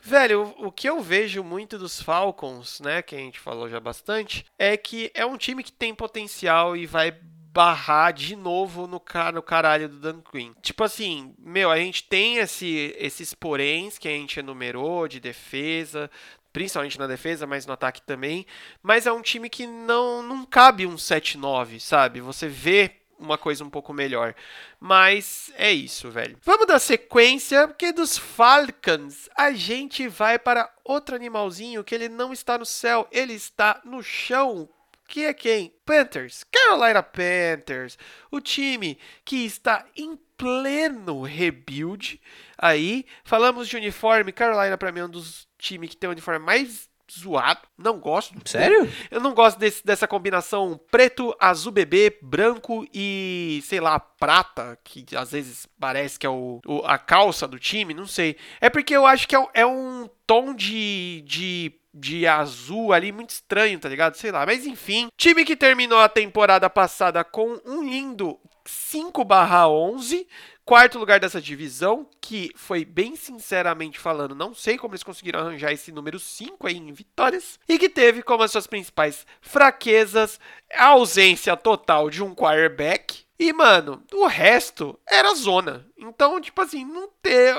[0.00, 4.46] Velho, o que eu vejo muito dos Falcons, né, que a gente falou já bastante,
[4.56, 7.10] é que é um time que tem potencial e vai
[7.56, 10.52] barrar de novo no, no caralho do Dan Quinn.
[10.60, 16.10] Tipo assim, meu, a gente tem esse, esses poréns que a gente enumerou de defesa,
[16.56, 18.46] principalmente na defesa, mas no ataque também.
[18.82, 22.22] Mas é um time que não, não cabe um 7-9, sabe?
[22.22, 24.34] Você vê uma coisa um pouco melhor.
[24.80, 26.38] Mas é isso, velho.
[26.42, 32.32] Vamos dar sequência, porque dos Falcons a gente vai para outro animalzinho que ele não
[32.32, 34.66] está no céu, ele está no chão
[35.06, 35.72] que é quem?
[35.84, 37.98] Panthers, Carolina Panthers,
[38.30, 42.20] o time que está em pleno rebuild.
[42.58, 46.44] Aí, falamos de uniforme, Carolina para mim é um dos times que tem o uniforme
[46.44, 48.34] mais zoado, não gosto.
[48.44, 48.90] Sério?
[49.10, 55.04] Eu não gosto desse, dessa combinação preto, azul bebê, branco e, sei lá, prata, que
[55.16, 58.36] às vezes parece que é o, o a calça do time, não sei.
[58.60, 63.30] É porque eu acho que é, é um tom de, de de azul ali, muito
[63.30, 64.16] estranho, tá ligado?
[64.16, 64.44] Sei lá.
[64.44, 70.26] Mas enfim, time que terminou a temporada passada com um lindo 5/11,
[70.66, 75.72] quarto lugar dessa divisão, que foi bem sinceramente falando, não sei como eles conseguiram arranjar
[75.72, 80.40] esse número 5 aí em vitórias, e que teve como as suas principais fraquezas
[80.74, 83.25] a ausência total de um quarterback.
[83.38, 85.84] E, mano, o resto era zona.
[85.98, 87.54] Então, tipo assim, não ter.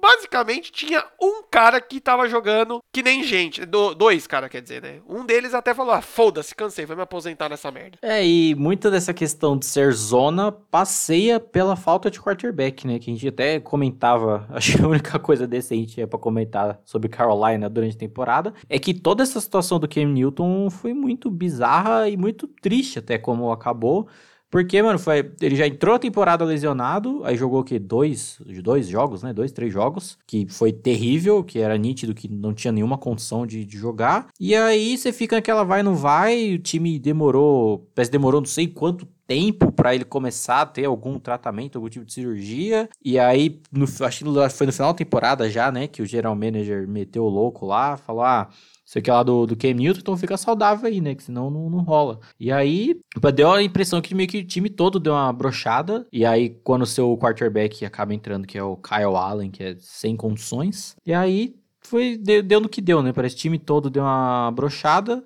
[0.00, 3.64] Basicamente tinha um cara que tava jogando que nem gente.
[3.64, 5.00] Do, dois cara, quer dizer, né?
[5.08, 7.98] Um deles até falou: ah, foda-se, cansei, vou me aposentar nessa merda.
[8.02, 12.98] É, e muita dessa questão de ser zona passeia pela falta de quarterback, né?
[12.98, 14.46] Que a gente até comentava.
[14.50, 18.78] Acho que a única coisa decente é pra comentar sobre Carolina durante a temporada é
[18.78, 23.52] que toda essa situação do Cam Newton foi muito bizarra e muito triste, até como
[23.52, 24.08] acabou
[24.50, 27.78] Porque, mano, foi, ele já entrou a temporada lesionado, aí jogou o quê?
[27.78, 29.32] Dois, dois jogos, né?
[29.32, 33.64] Dois, três jogos, que foi terrível, que era nítido que não tinha nenhuma condição de,
[33.64, 34.28] de jogar.
[34.40, 38.66] E aí você fica naquela vai, não vai, o time demorou, parece demorou não sei
[38.66, 42.88] quanto tempo para ele começar a ter algum tratamento, algum tipo de cirurgia.
[43.04, 45.86] E aí, no, acho que foi no final da temporada já, né?
[45.86, 48.48] Que o general manager meteu o louco lá, falou: ah.
[48.88, 51.14] Isso aqui é lá do, do Cam Newton, então fica saudável aí, né?
[51.14, 52.20] Que senão não, não rola.
[52.40, 52.98] E aí,
[53.34, 56.06] deu a impressão que meio que o time todo deu uma brochada.
[56.10, 59.76] E aí, quando o seu quarterback acaba entrando, que é o Kyle Allen, que é
[59.78, 60.96] sem condições.
[61.04, 63.12] E aí, foi deu, deu, no que deu, né?
[63.12, 65.22] Parece que o time todo deu uma brochada,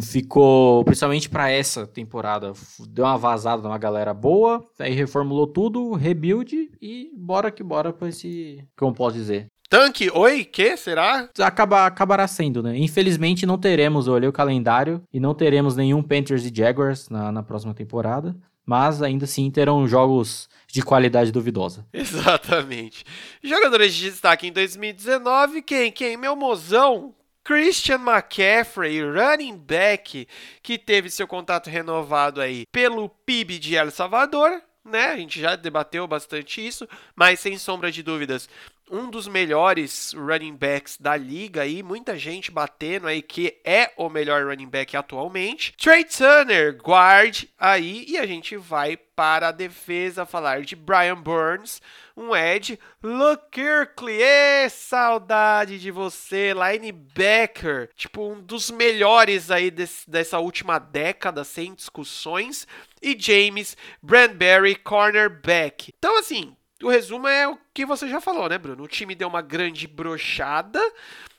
[0.00, 2.52] ficou, principalmente para essa temporada,
[2.88, 8.08] deu uma vazada numa galera boa, aí reformulou tudo, rebuild e bora que bora para
[8.08, 11.28] esse, como posso dizer, Tanque, oi, que será?
[11.38, 12.76] Acaba, acabará sendo, né?
[12.76, 17.42] Infelizmente não teremos, olhei o calendário, e não teremos nenhum Panthers e Jaguars na, na
[17.42, 18.36] próxima temporada.
[18.66, 21.86] Mas ainda assim terão jogos de qualidade duvidosa.
[21.92, 23.04] Exatamente.
[23.42, 25.92] Jogadores de destaque em 2019, quem?
[25.92, 26.16] Quem?
[26.16, 30.26] Meu mozão, Christian McCaffrey, running back,
[30.62, 35.06] que teve seu contato renovado aí pelo PIB de El Salvador, né?
[35.06, 38.48] A gente já debateu bastante isso, mas sem sombra de dúvidas,
[38.90, 44.08] um dos melhores running backs da liga aí, muita gente batendo aí que é o
[44.08, 45.72] melhor running back atualmente.
[45.76, 51.80] Trey Turner, guard aí, e a gente vai para a defesa falar de Brian Burns,
[52.16, 52.78] um Ed.
[53.02, 60.78] Luke Kirkley, ê, saudade de você, linebacker, tipo um dos melhores aí desse, dessa última
[60.78, 62.66] década, sem discussões.
[63.00, 65.92] E James Brandberry, cornerback.
[65.98, 68.84] Então assim, o resumo é o que você já falou, né, Bruno?
[68.84, 70.80] O time deu uma grande brochada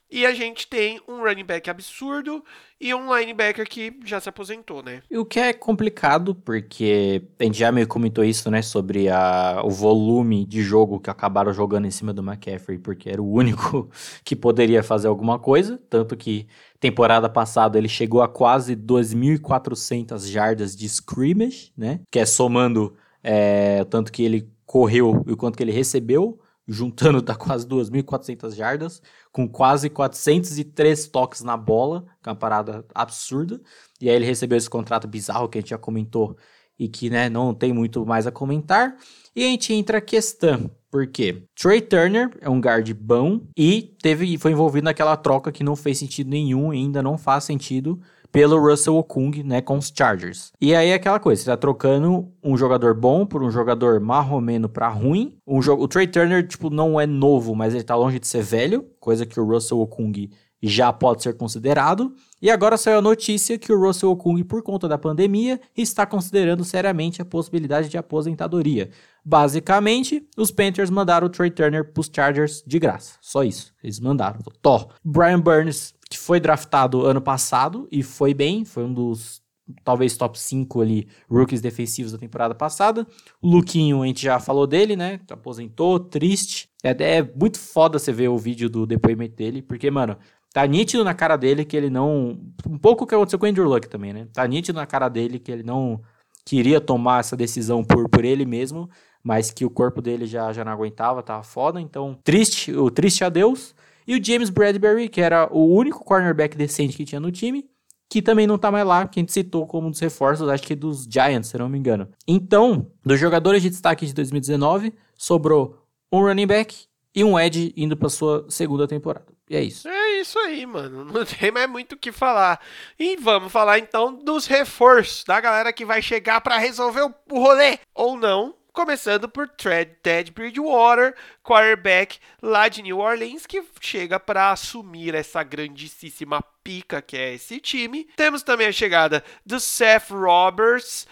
[0.10, 2.44] e a gente tem um running back absurdo
[2.80, 5.02] e um linebacker que já se aposentou, né?
[5.10, 8.62] E o que é complicado, porque a gente já meio comentou isso, né?
[8.62, 13.22] Sobre a, o volume de jogo que acabaram jogando em cima do McCaffrey, porque era
[13.22, 13.90] o único
[14.24, 15.80] que poderia fazer alguma coisa.
[15.90, 16.48] Tanto que
[16.80, 22.02] temporada passada ele chegou a quase 2.400 jardas de scrimmage, né?
[22.12, 22.96] Que é somando
[23.28, 28.56] é, tanto que ele correu e o quanto que ele recebeu, juntando tá quase 2.400
[28.56, 29.02] jardas,
[29.32, 33.62] com quase 403 toques na bola, que é uma parada absurda.
[34.02, 36.36] E aí ele recebeu esse contrato bizarro que a gente já comentou
[36.78, 38.98] e que né, não tem muito mais a comentar.
[39.36, 44.38] E a gente entra a questão, porque Trey Turner é um guard bom e teve
[44.38, 48.00] foi envolvido naquela troca que não fez sentido nenhum e ainda não faz sentido
[48.36, 50.52] pelo Russell Okung, né, com os Chargers.
[50.60, 54.68] E aí é aquela coisa, você tá trocando um jogador bom por um jogador marromeno
[54.68, 55.38] para ruim.
[55.48, 58.86] Um o Trey Turner, tipo, não é novo, mas ele tá longe de ser velho,
[59.00, 60.30] coisa que o Russell Okung
[60.62, 62.14] já pode ser considerado.
[62.42, 66.64] E agora saiu a notícia que o Russell Okung, por conta da pandemia, está considerando
[66.64, 68.90] seriamente a possibilidade de aposentadoria.
[69.24, 73.18] Basicamente, os Panthers mandaram o Trey Turner pros Chargers de graça.
[73.22, 73.74] Só isso.
[73.84, 74.40] Eles mandaram.
[74.62, 74.90] Tó.
[75.04, 79.44] Brian Burns que foi draftado ano passado e foi bem, foi um dos
[79.84, 83.06] talvez top 5 ali rookies defensivos da temporada passada.
[83.42, 85.20] O Luquinho, a gente já falou dele, né?
[85.30, 86.70] Aposentou, triste.
[86.84, 90.18] É, é muito foda você ver o vídeo do depoimento dele, porque, mano,
[90.54, 92.40] tá nítido na cara dele que ele não.
[92.68, 94.28] Um pouco o que aconteceu com o Andrew Luck também, né?
[94.32, 96.02] Tá nítido na cara dele que ele não
[96.46, 98.88] queria tomar essa decisão por, por ele mesmo,
[99.24, 101.82] mas que o corpo dele já, já não aguentava, tava foda.
[101.82, 103.75] Então, triste, o triste adeus.
[104.08, 107.66] E o James Bradbury, que era o único cornerback decente que tinha no time,
[108.10, 110.64] que também não tá mais lá, que a gente citou como um dos reforços, acho
[110.64, 112.08] que dos Giants, se não me engano.
[112.28, 117.98] Então, dos jogadores de destaque de 2019, sobrou um running back e um edge indo
[117.98, 119.26] para sua segunda temporada.
[119.50, 119.88] E é isso.
[119.88, 121.06] É isso aí, mano.
[121.06, 122.60] Não tem mais muito o que falar.
[123.00, 127.80] E vamos falar então dos reforços, da galera que vai chegar para resolver o rolê
[127.94, 135.16] ou não Começando por Ted Bridgewater, quarterback lá de New Orleans, que chega para assumir
[135.16, 138.06] essa grandíssima pica que é esse time.
[138.16, 141.08] Temos também a chegada do Seth Roberts,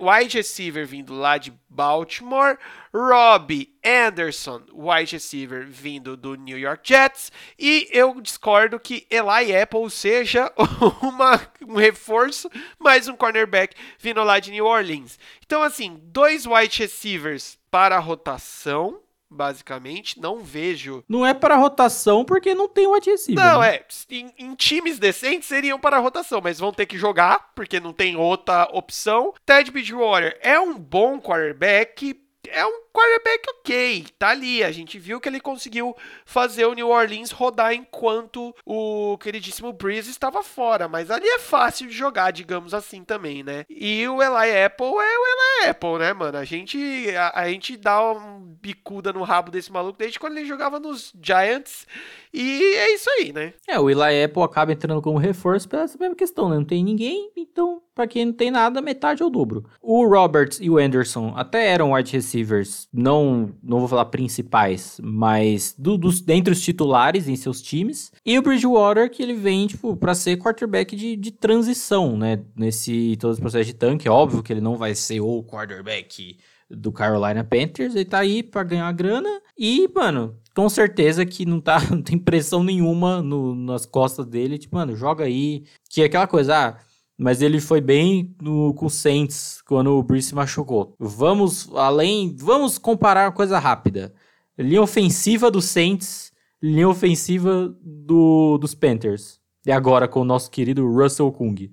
[0.00, 2.58] wide receiver vindo lá de Baltimore,
[2.92, 9.90] Robbie Anderson, wide receiver vindo do New York Jets, e eu discordo que Eli Apple
[9.90, 10.50] seja
[11.02, 11.38] uma,
[11.68, 15.18] um reforço, mais um cornerback vindo lá de New Orleans.
[15.44, 18.98] Então assim, dois wide receivers para a rotação,
[19.30, 20.20] basicamente.
[20.20, 21.04] Não vejo.
[21.08, 23.42] Não é para rotação porque não tem o receiver.
[23.42, 23.76] Não, né?
[23.76, 23.86] é.
[24.10, 28.16] Em, em, times decentes seriam para rotação, mas vão ter que jogar porque não tem
[28.16, 29.32] outra opção.
[29.46, 32.20] Ted Bridgewater é um bom quarterback.
[32.48, 34.62] É um quarterback ok, tá ali.
[34.62, 40.10] A gente viu que ele conseguiu fazer o New Orleans rodar enquanto o queridíssimo Breeze
[40.10, 43.64] estava fora, mas ali é fácil de jogar, digamos assim também, né?
[43.68, 45.26] E o Eli Apple é o
[45.64, 46.38] Eli Apple, né, mano?
[46.38, 46.78] A gente,
[47.16, 51.12] a, a gente dá uma bicuda no rabo desse maluco desde quando ele jogava nos
[51.20, 51.86] Giants
[52.32, 53.54] e é isso aí, né?
[53.66, 56.56] É, o Eli Apple acaba entrando como reforço pela mesma questão, né?
[56.56, 59.64] Não tem ninguém, então, para quem não tem nada, metade é o dobro.
[59.82, 65.74] O Roberts e o Anderson até eram wide receivers, não, não vou falar principais, mas
[65.78, 68.12] do, dos, dentre os titulares em seus times.
[68.24, 72.42] E o Bridgewater, que ele vem, tipo, pra ser quarterback de, de transição, né?
[72.56, 74.08] Nesse todo esse processo de tanque.
[74.08, 76.38] É óbvio que ele não vai ser o quarterback
[76.70, 81.60] do Carolina Panthers, ele tá aí para ganhar grana e, mano, com certeza que não
[81.60, 86.04] tá, não tem pressão nenhuma no, nas costas dele, tipo, mano, joga aí, que é
[86.04, 86.78] aquela coisa, ah,
[87.20, 90.94] mas ele foi bem no, com o Saints quando o Brice se machucou.
[90.98, 94.14] Vamos além, vamos comparar coisa rápida.
[94.58, 99.38] Linha ofensiva do Saints, linha ofensiva do, dos Panthers.
[99.66, 101.70] E agora com o nosso querido Russell Kung.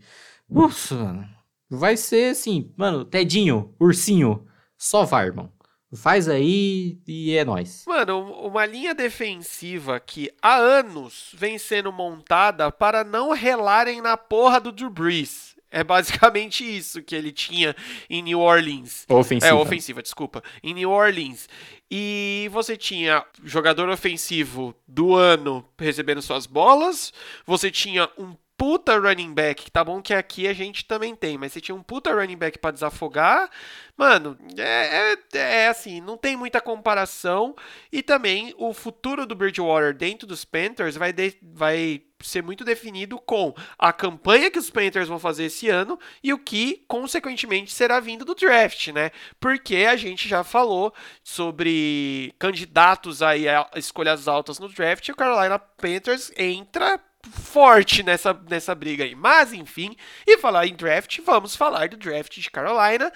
[0.49, 1.25] Ufa.
[1.69, 4.45] Vai ser assim, mano, Tedinho, ursinho,
[4.77, 5.49] só vai, irmão.
[5.95, 7.85] Faz aí e é nóis.
[7.87, 14.59] Mano, uma linha defensiva que há anos vem sendo montada para não relarem na porra
[14.59, 15.55] do Drew Brees.
[15.69, 17.75] É basicamente isso que ele tinha
[18.09, 19.05] em New Orleans.
[19.07, 19.51] Ofensiva.
[19.51, 20.41] É, ofensiva, desculpa.
[20.63, 21.47] Em New Orleans.
[21.89, 27.13] E você tinha jogador ofensivo do ano recebendo suas bolas,
[27.45, 31.53] você tinha um puta running back, tá bom que aqui a gente também tem, mas
[31.53, 33.49] você tinha um puta running back para desafogar,
[33.95, 37.55] mano, é, é, é, assim, não tem muita comparação,
[37.91, 43.19] e também o futuro do Bridgewater dentro dos Panthers vai, de, vai ser muito definido
[43.19, 47.99] com a campanha que os Panthers vão fazer esse ano e o que, consequentemente, será
[47.99, 49.11] vindo do draft, né?
[49.39, 50.91] Porque a gente já falou
[51.23, 58.33] sobre candidatos aí a escolhas altas no draft e o Carolina Panthers entra forte nessa,
[58.49, 59.15] nessa briga aí.
[59.15, 63.11] Mas, enfim, e falar em draft, vamos falar do draft de Carolina,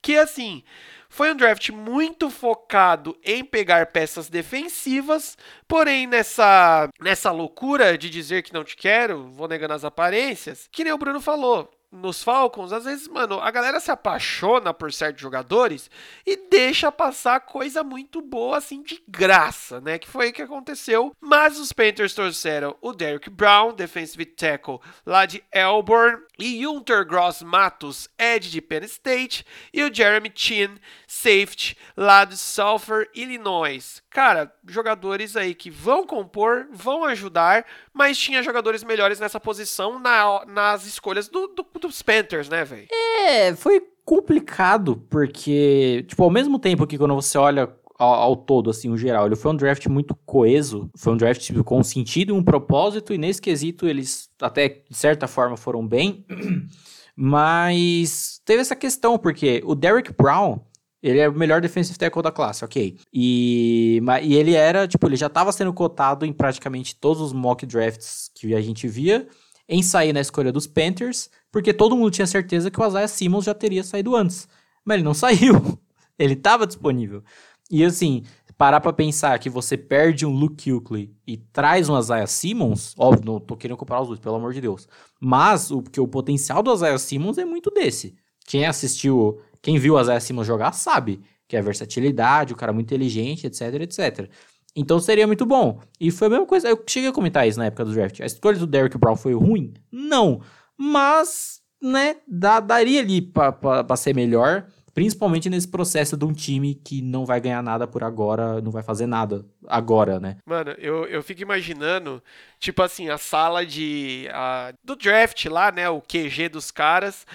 [0.00, 0.62] que assim.
[1.08, 8.42] Foi um draft muito focado em pegar peças defensivas, porém nessa nessa loucura de dizer
[8.42, 12.72] que não te quero, vou negando as aparências, que nem o Bruno falou, nos Falcons,
[12.72, 15.90] às vezes, mano, a galera se apaixona por certos jogadores
[16.26, 19.98] e deixa passar coisa muito boa, assim, de graça, né?
[19.98, 21.12] Que foi o que aconteceu.
[21.20, 27.42] Mas os Panthers trouxeram o Derrick Brown, defensive tackle lá de Elborn, e Junter Gross
[27.42, 34.02] Matos, Ed de Penn State, e o Jeremy Chin, safety lá de Sulphur, Illinois.
[34.10, 40.44] Cara, jogadores aí que vão compor, vão ajudar, mas tinha jogadores melhores nessa posição na,
[40.46, 42.86] nas escolhas do, do, dos Panthers, né, velho?
[42.92, 48.70] É, foi complicado, porque, tipo, ao mesmo tempo que quando você olha ao, ao, todo,
[48.70, 49.26] assim, o geral.
[49.26, 53.12] Ele foi um draft muito coeso, foi um draft tipo, com sentido e um propósito,
[53.12, 56.24] e nesse quesito eles até, de certa forma, foram bem.
[57.16, 60.60] Mas teve essa questão, porque o Derek Brown,
[61.02, 62.98] ele é o melhor defensive tackle da classe, ok.
[63.12, 67.64] E, e ele era, tipo, ele já estava sendo cotado em praticamente todos os mock
[67.64, 69.26] drafts que a gente via,
[69.66, 73.46] em sair na escolha dos Panthers, porque todo mundo tinha certeza que o Isaiah Simmons
[73.46, 74.46] já teria saído antes.
[74.84, 75.54] Mas ele não saiu.
[76.18, 77.22] Ele estava disponível.
[77.70, 78.24] E assim,
[78.58, 83.24] parar pra pensar que você perde um Luke Kuechly e traz um Isaiah Simmons, óbvio,
[83.24, 84.86] não tô querendo comparar os dois, pelo amor de Deus.
[85.18, 88.14] Mas o que o potencial do Isaiah Simmons é muito desse.
[88.46, 92.88] Quem assistiu, quem viu o Isaiah Simmons jogar sabe que é versatilidade, o cara muito
[92.88, 94.28] inteligente, etc, etc.
[94.76, 95.80] Então seria muito bom.
[95.98, 98.20] E foi a mesma coisa, eu cheguei a comentar isso na época do draft.
[98.20, 99.72] A escolha do Derrick Brown foi ruim?
[99.90, 100.42] Não.
[100.78, 104.66] Mas, né, dá, daria ali pra ser melhor.
[104.94, 108.82] Principalmente nesse processo de um time que não vai ganhar nada por agora, não vai
[108.82, 110.38] fazer nada agora, né?
[110.46, 112.22] Mano, eu, eu fico imaginando,
[112.58, 114.26] tipo assim, a sala de.
[114.32, 115.86] A, do draft lá, né?
[115.90, 117.26] O QG dos caras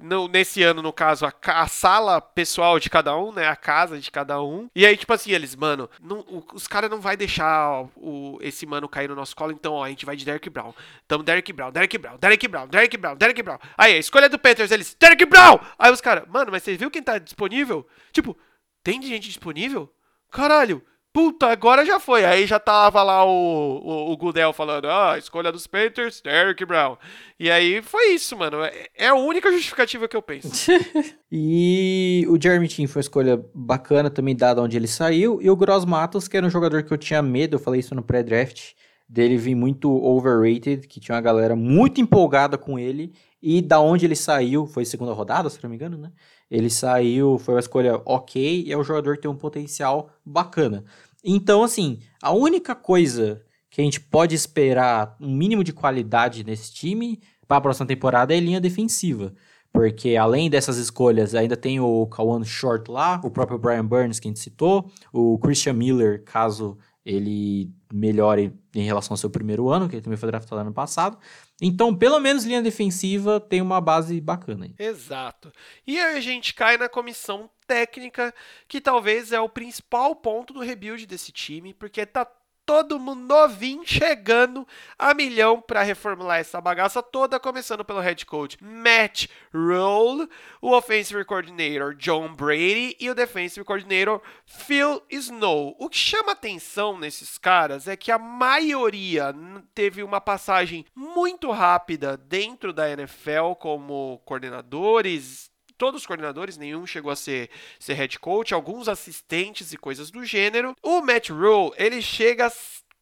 [0.00, 3.46] no, nesse ano, no caso, a, a, sala pessoal de cada um, né?
[3.46, 4.70] A casa de cada um.
[4.74, 8.64] E aí, tipo assim, eles, mano, não, o, os caras não vai deixar o, esse
[8.64, 10.72] mano cair no nosso colo, então, ó, a gente vai de Derek Brown.
[11.06, 13.58] Tamo Derek Brown, Derek Brown, Derek Brown, Derek Brown, Derek Brown.
[13.76, 15.58] Aí, a escolha do Panthers, eles, Derek Brown!
[15.78, 17.86] Aí os caras, mano, mas você viu quem tá disponível?
[18.12, 18.36] Tipo,
[18.82, 19.92] tem gente disponível?
[20.30, 22.24] Caralho, Puta, agora já foi.
[22.24, 26.96] Aí já tava lá o, o, o Gudel falando, ah, escolha dos Panthers, Derrick Brown.
[27.38, 28.64] E aí foi isso, mano.
[28.64, 30.72] É, é a única justificativa que eu penso.
[31.30, 35.38] e o Jeremy Chin foi uma escolha bacana também, dada onde ele saiu.
[35.42, 37.94] E o Gross Matos, que era um jogador que eu tinha medo, eu falei isso
[37.94, 38.72] no pré-draft,
[39.06, 43.12] dele vir muito overrated, que tinha uma galera muito empolgada com ele.
[43.42, 46.10] E da onde ele saiu, foi segunda rodada, se não me engano, né?
[46.52, 50.84] Ele saiu, foi uma escolha ok, e é um jogador que tem um potencial bacana.
[51.24, 56.70] Então, assim, a única coisa que a gente pode esperar um mínimo de qualidade nesse
[56.70, 57.18] time
[57.48, 59.32] para a próxima temporada é linha defensiva.
[59.72, 64.28] Porque além dessas escolhas, ainda tem o Kawan Short lá, o próprio Brian Burns que
[64.28, 69.88] a gente citou, o Christian Miller, caso ele melhore em relação ao seu primeiro ano,
[69.88, 71.18] que ele também foi draftado ano passado.
[71.60, 74.74] Então, pelo menos linha defensiva tem uma base bacana aí.
[74.78, 75.52] Exato.
[75.86, 78.32] E aí a gente cai na comissão técnica,
[78.68, 82.26] que talvez é o principal ponto do rebuild desse time, porque tá
[82.72, 84.66] todo mundo novinho chegando
[84.98, 90.26] a milhão para reformular essa bagaça toda, começando pelo head coach Matt Rule,
[90.58, 95.76] o offensive coordinator John Brady e o defensive coordinator Phil Snow.
[95.78, 99.34] O que chama atenção nesses caras é que a maioria
[99.74, 105.51] teve uma passagem muito rápida dentro da NFL como coordenadores,
[105.82, 110.24] todos os coordenadores, nenhum chegou a ser, ser head coach, alguns assistentes e coisas do
[110.24, 110.76] gênero.
[110.80, 112.52] O Matt Rule, ele chega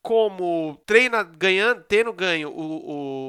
[0.00, 2.62] como treina ganhando, tendo ganho o,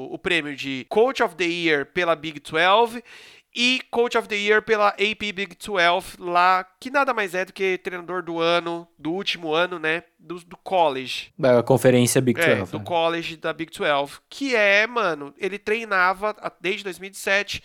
[0.08, 3.04] o, o prêmio de Coach of the Year pela Big 12
[3.54, 7.52] e Coach of the Year pela AP Big 12 lá, que nada mais é do
[7.52, 11.30] que treinador do ano, do último ano, né, do, do college.
[11.38, 12.50] Da conferência Big 12.
[12.50, 12.84] É, do né?
[12.86, 17.62] college da Big 12, que é, mano, ele treinava desde 2007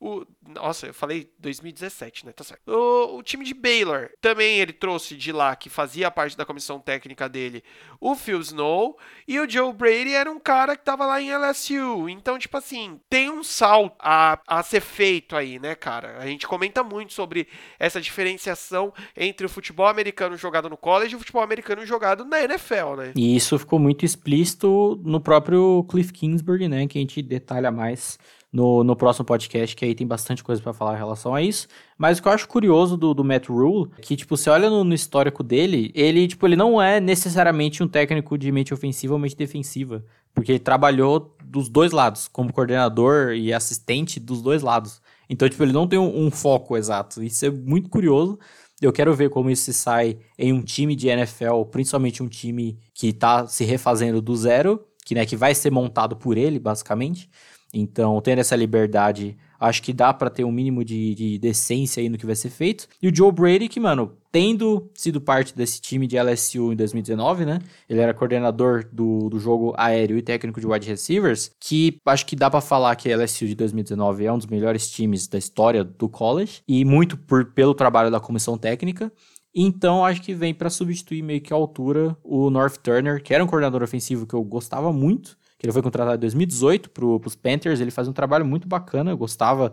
[0.00, 2.32] o, nossa, eu falei 2017, né?
[2.32, 2.62] Tá certo.
[2.68, 6.78] O, o, time de Baylor, também ele trouxe de lá, que fazia parte da comissão
[6.78, 7.64] técnica dele,
[8.00, 8.96] o Phil Snow.
[9.26, 12.08] E o Joe Brady era um cara que tava lá em LSU.
[12.08, 16.18] Então, tipo assim, tem um salto a, a ser feito aí, né, cara?
[16.18, 21.16] A gente comenta muito sobre essa diferenciação entre o futebol americano jogado no college e
[21.16, 23.12] o futebol americano jogado na NFL, né?
[23.16, 26.86] E isso ficou muito explícito no próprio Cliff Kingsbury, né?
[26.86, 28.16] Que a gente detalha mais
[28.52, 31.68] no, no próximo podcast, que aí tem bastante coisa para falar em relação a isso.
[31.96, 34.70] Mas o que eu acho curioso do, do Matt Rule é que, tipo, você olha
[34.70, 39.14] no, no, histórico dele, ele, tipo, ele não é necessariamente um técnico de mente ofensiva
[39.14, 40.04] ou mente defensiva.
[40.34, 45.00] Porque ele trabalhou dos dois lados, como coordenador e assistente dos dois lados.
[45.28, 47.22] Então, tipo, ele não tem um, um foco exato.
[47.22, 48.38] Isso é muito curioso.
[48.80, 52.78] Eu quero ver como isso se sai em um time de NFL, principalmente um time
[52.94, 57.28] que está se refazendo do zero, que, né, que vai ser montado por ele, basicamente.
[57.72, 62.08] Então, tendo essa liberdade, acho que dá para ter um mínimo de, de decência aí
[62.08, 62.88] no que vai ser feito.
[63.02, 67.44] E o Joe Brady, que, mano, tendo sido parte desse time de LSU em 2019,
[67.44, 67.58] né?
[67.88, 72.36] Ele era coordenador do, do jogo aéreo e técnico de wide receivers, que acho que
[72.36, 75.84] dá para falar que a LSU de 2019 é um dos melhores times da história
[75.84, 79.12] do college, e muito por, pelo trabalho da comissão técnica.
[79.54, 83.42] Então, acho que vem para substituir meio que a altura o North Turner, que era
[83.42, 87.34] um coordenador ofensivo que eu gostava muito, que ele foi contratado em 2018 para os
[87.34, 87.80] Panthers.
[87.80, 89.10] Ele faz um trabalho muito bacana.
[89.10, 89.72] Eu gostava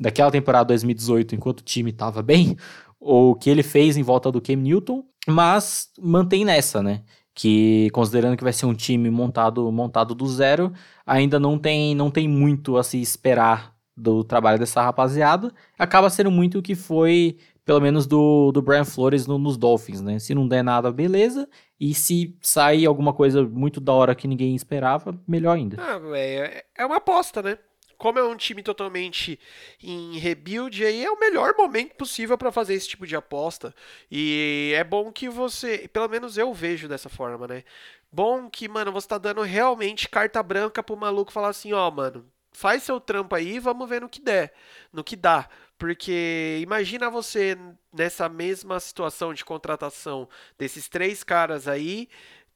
[0.00, 2.56] daquela temporada 2018, enquanto o time estava bem,
[2.98, 7.02] o que ele fez em volta do Cam Newton, mas mantém nessa, né?
[7.34, 10.72] Que considerando que vai ser um time montado montado do zero,
[11.06, 15.52] ainda não tem não tem muito a se esperar do trabalho dessa rapaziada.
[15.78, 20.00] Acaba sendo muito o que foi pelo menos do, do Brian Flores no, nos Dolphins,
[20.00, 20.18] né?
[20.18, 21.48] Se não der nada, beleza.
[21.80, 25.78] E se sair alguma coisa muito da hora que ninguém esperava, melhor ainda.
[25.80, 27.56] Ah, é, é uma aposta, né?
[27.96, 29.38] Como é um time totalmente
[29.82, 33.74] em rebuild, aí é o melhor momento possível para fazer esse tipo de aposta.
[34.10, 37.64] E é bom que você, pelo menos eu vejo dessa forma, né?
[38.12, 41.90] Bom que, mano, você tá dando realmente carta branca pro maluco falar assim, ó, oh,
[41.90, 44.52] mano, faz seu trampo aí, vamos ver no que der,
[44.92, 45.48] no que dá.
[45.80, 47.56] Porque imagina você
[47.90, 50.28] nessa mesma situação de contratação
[50.58, 52.06] desses três caras aí,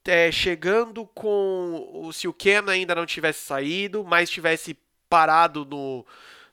[0.05, 2.11] é, chegando com.
[2.13, 6.05] Se o Ken ainda não tivesse saído, mas tivesse parado no,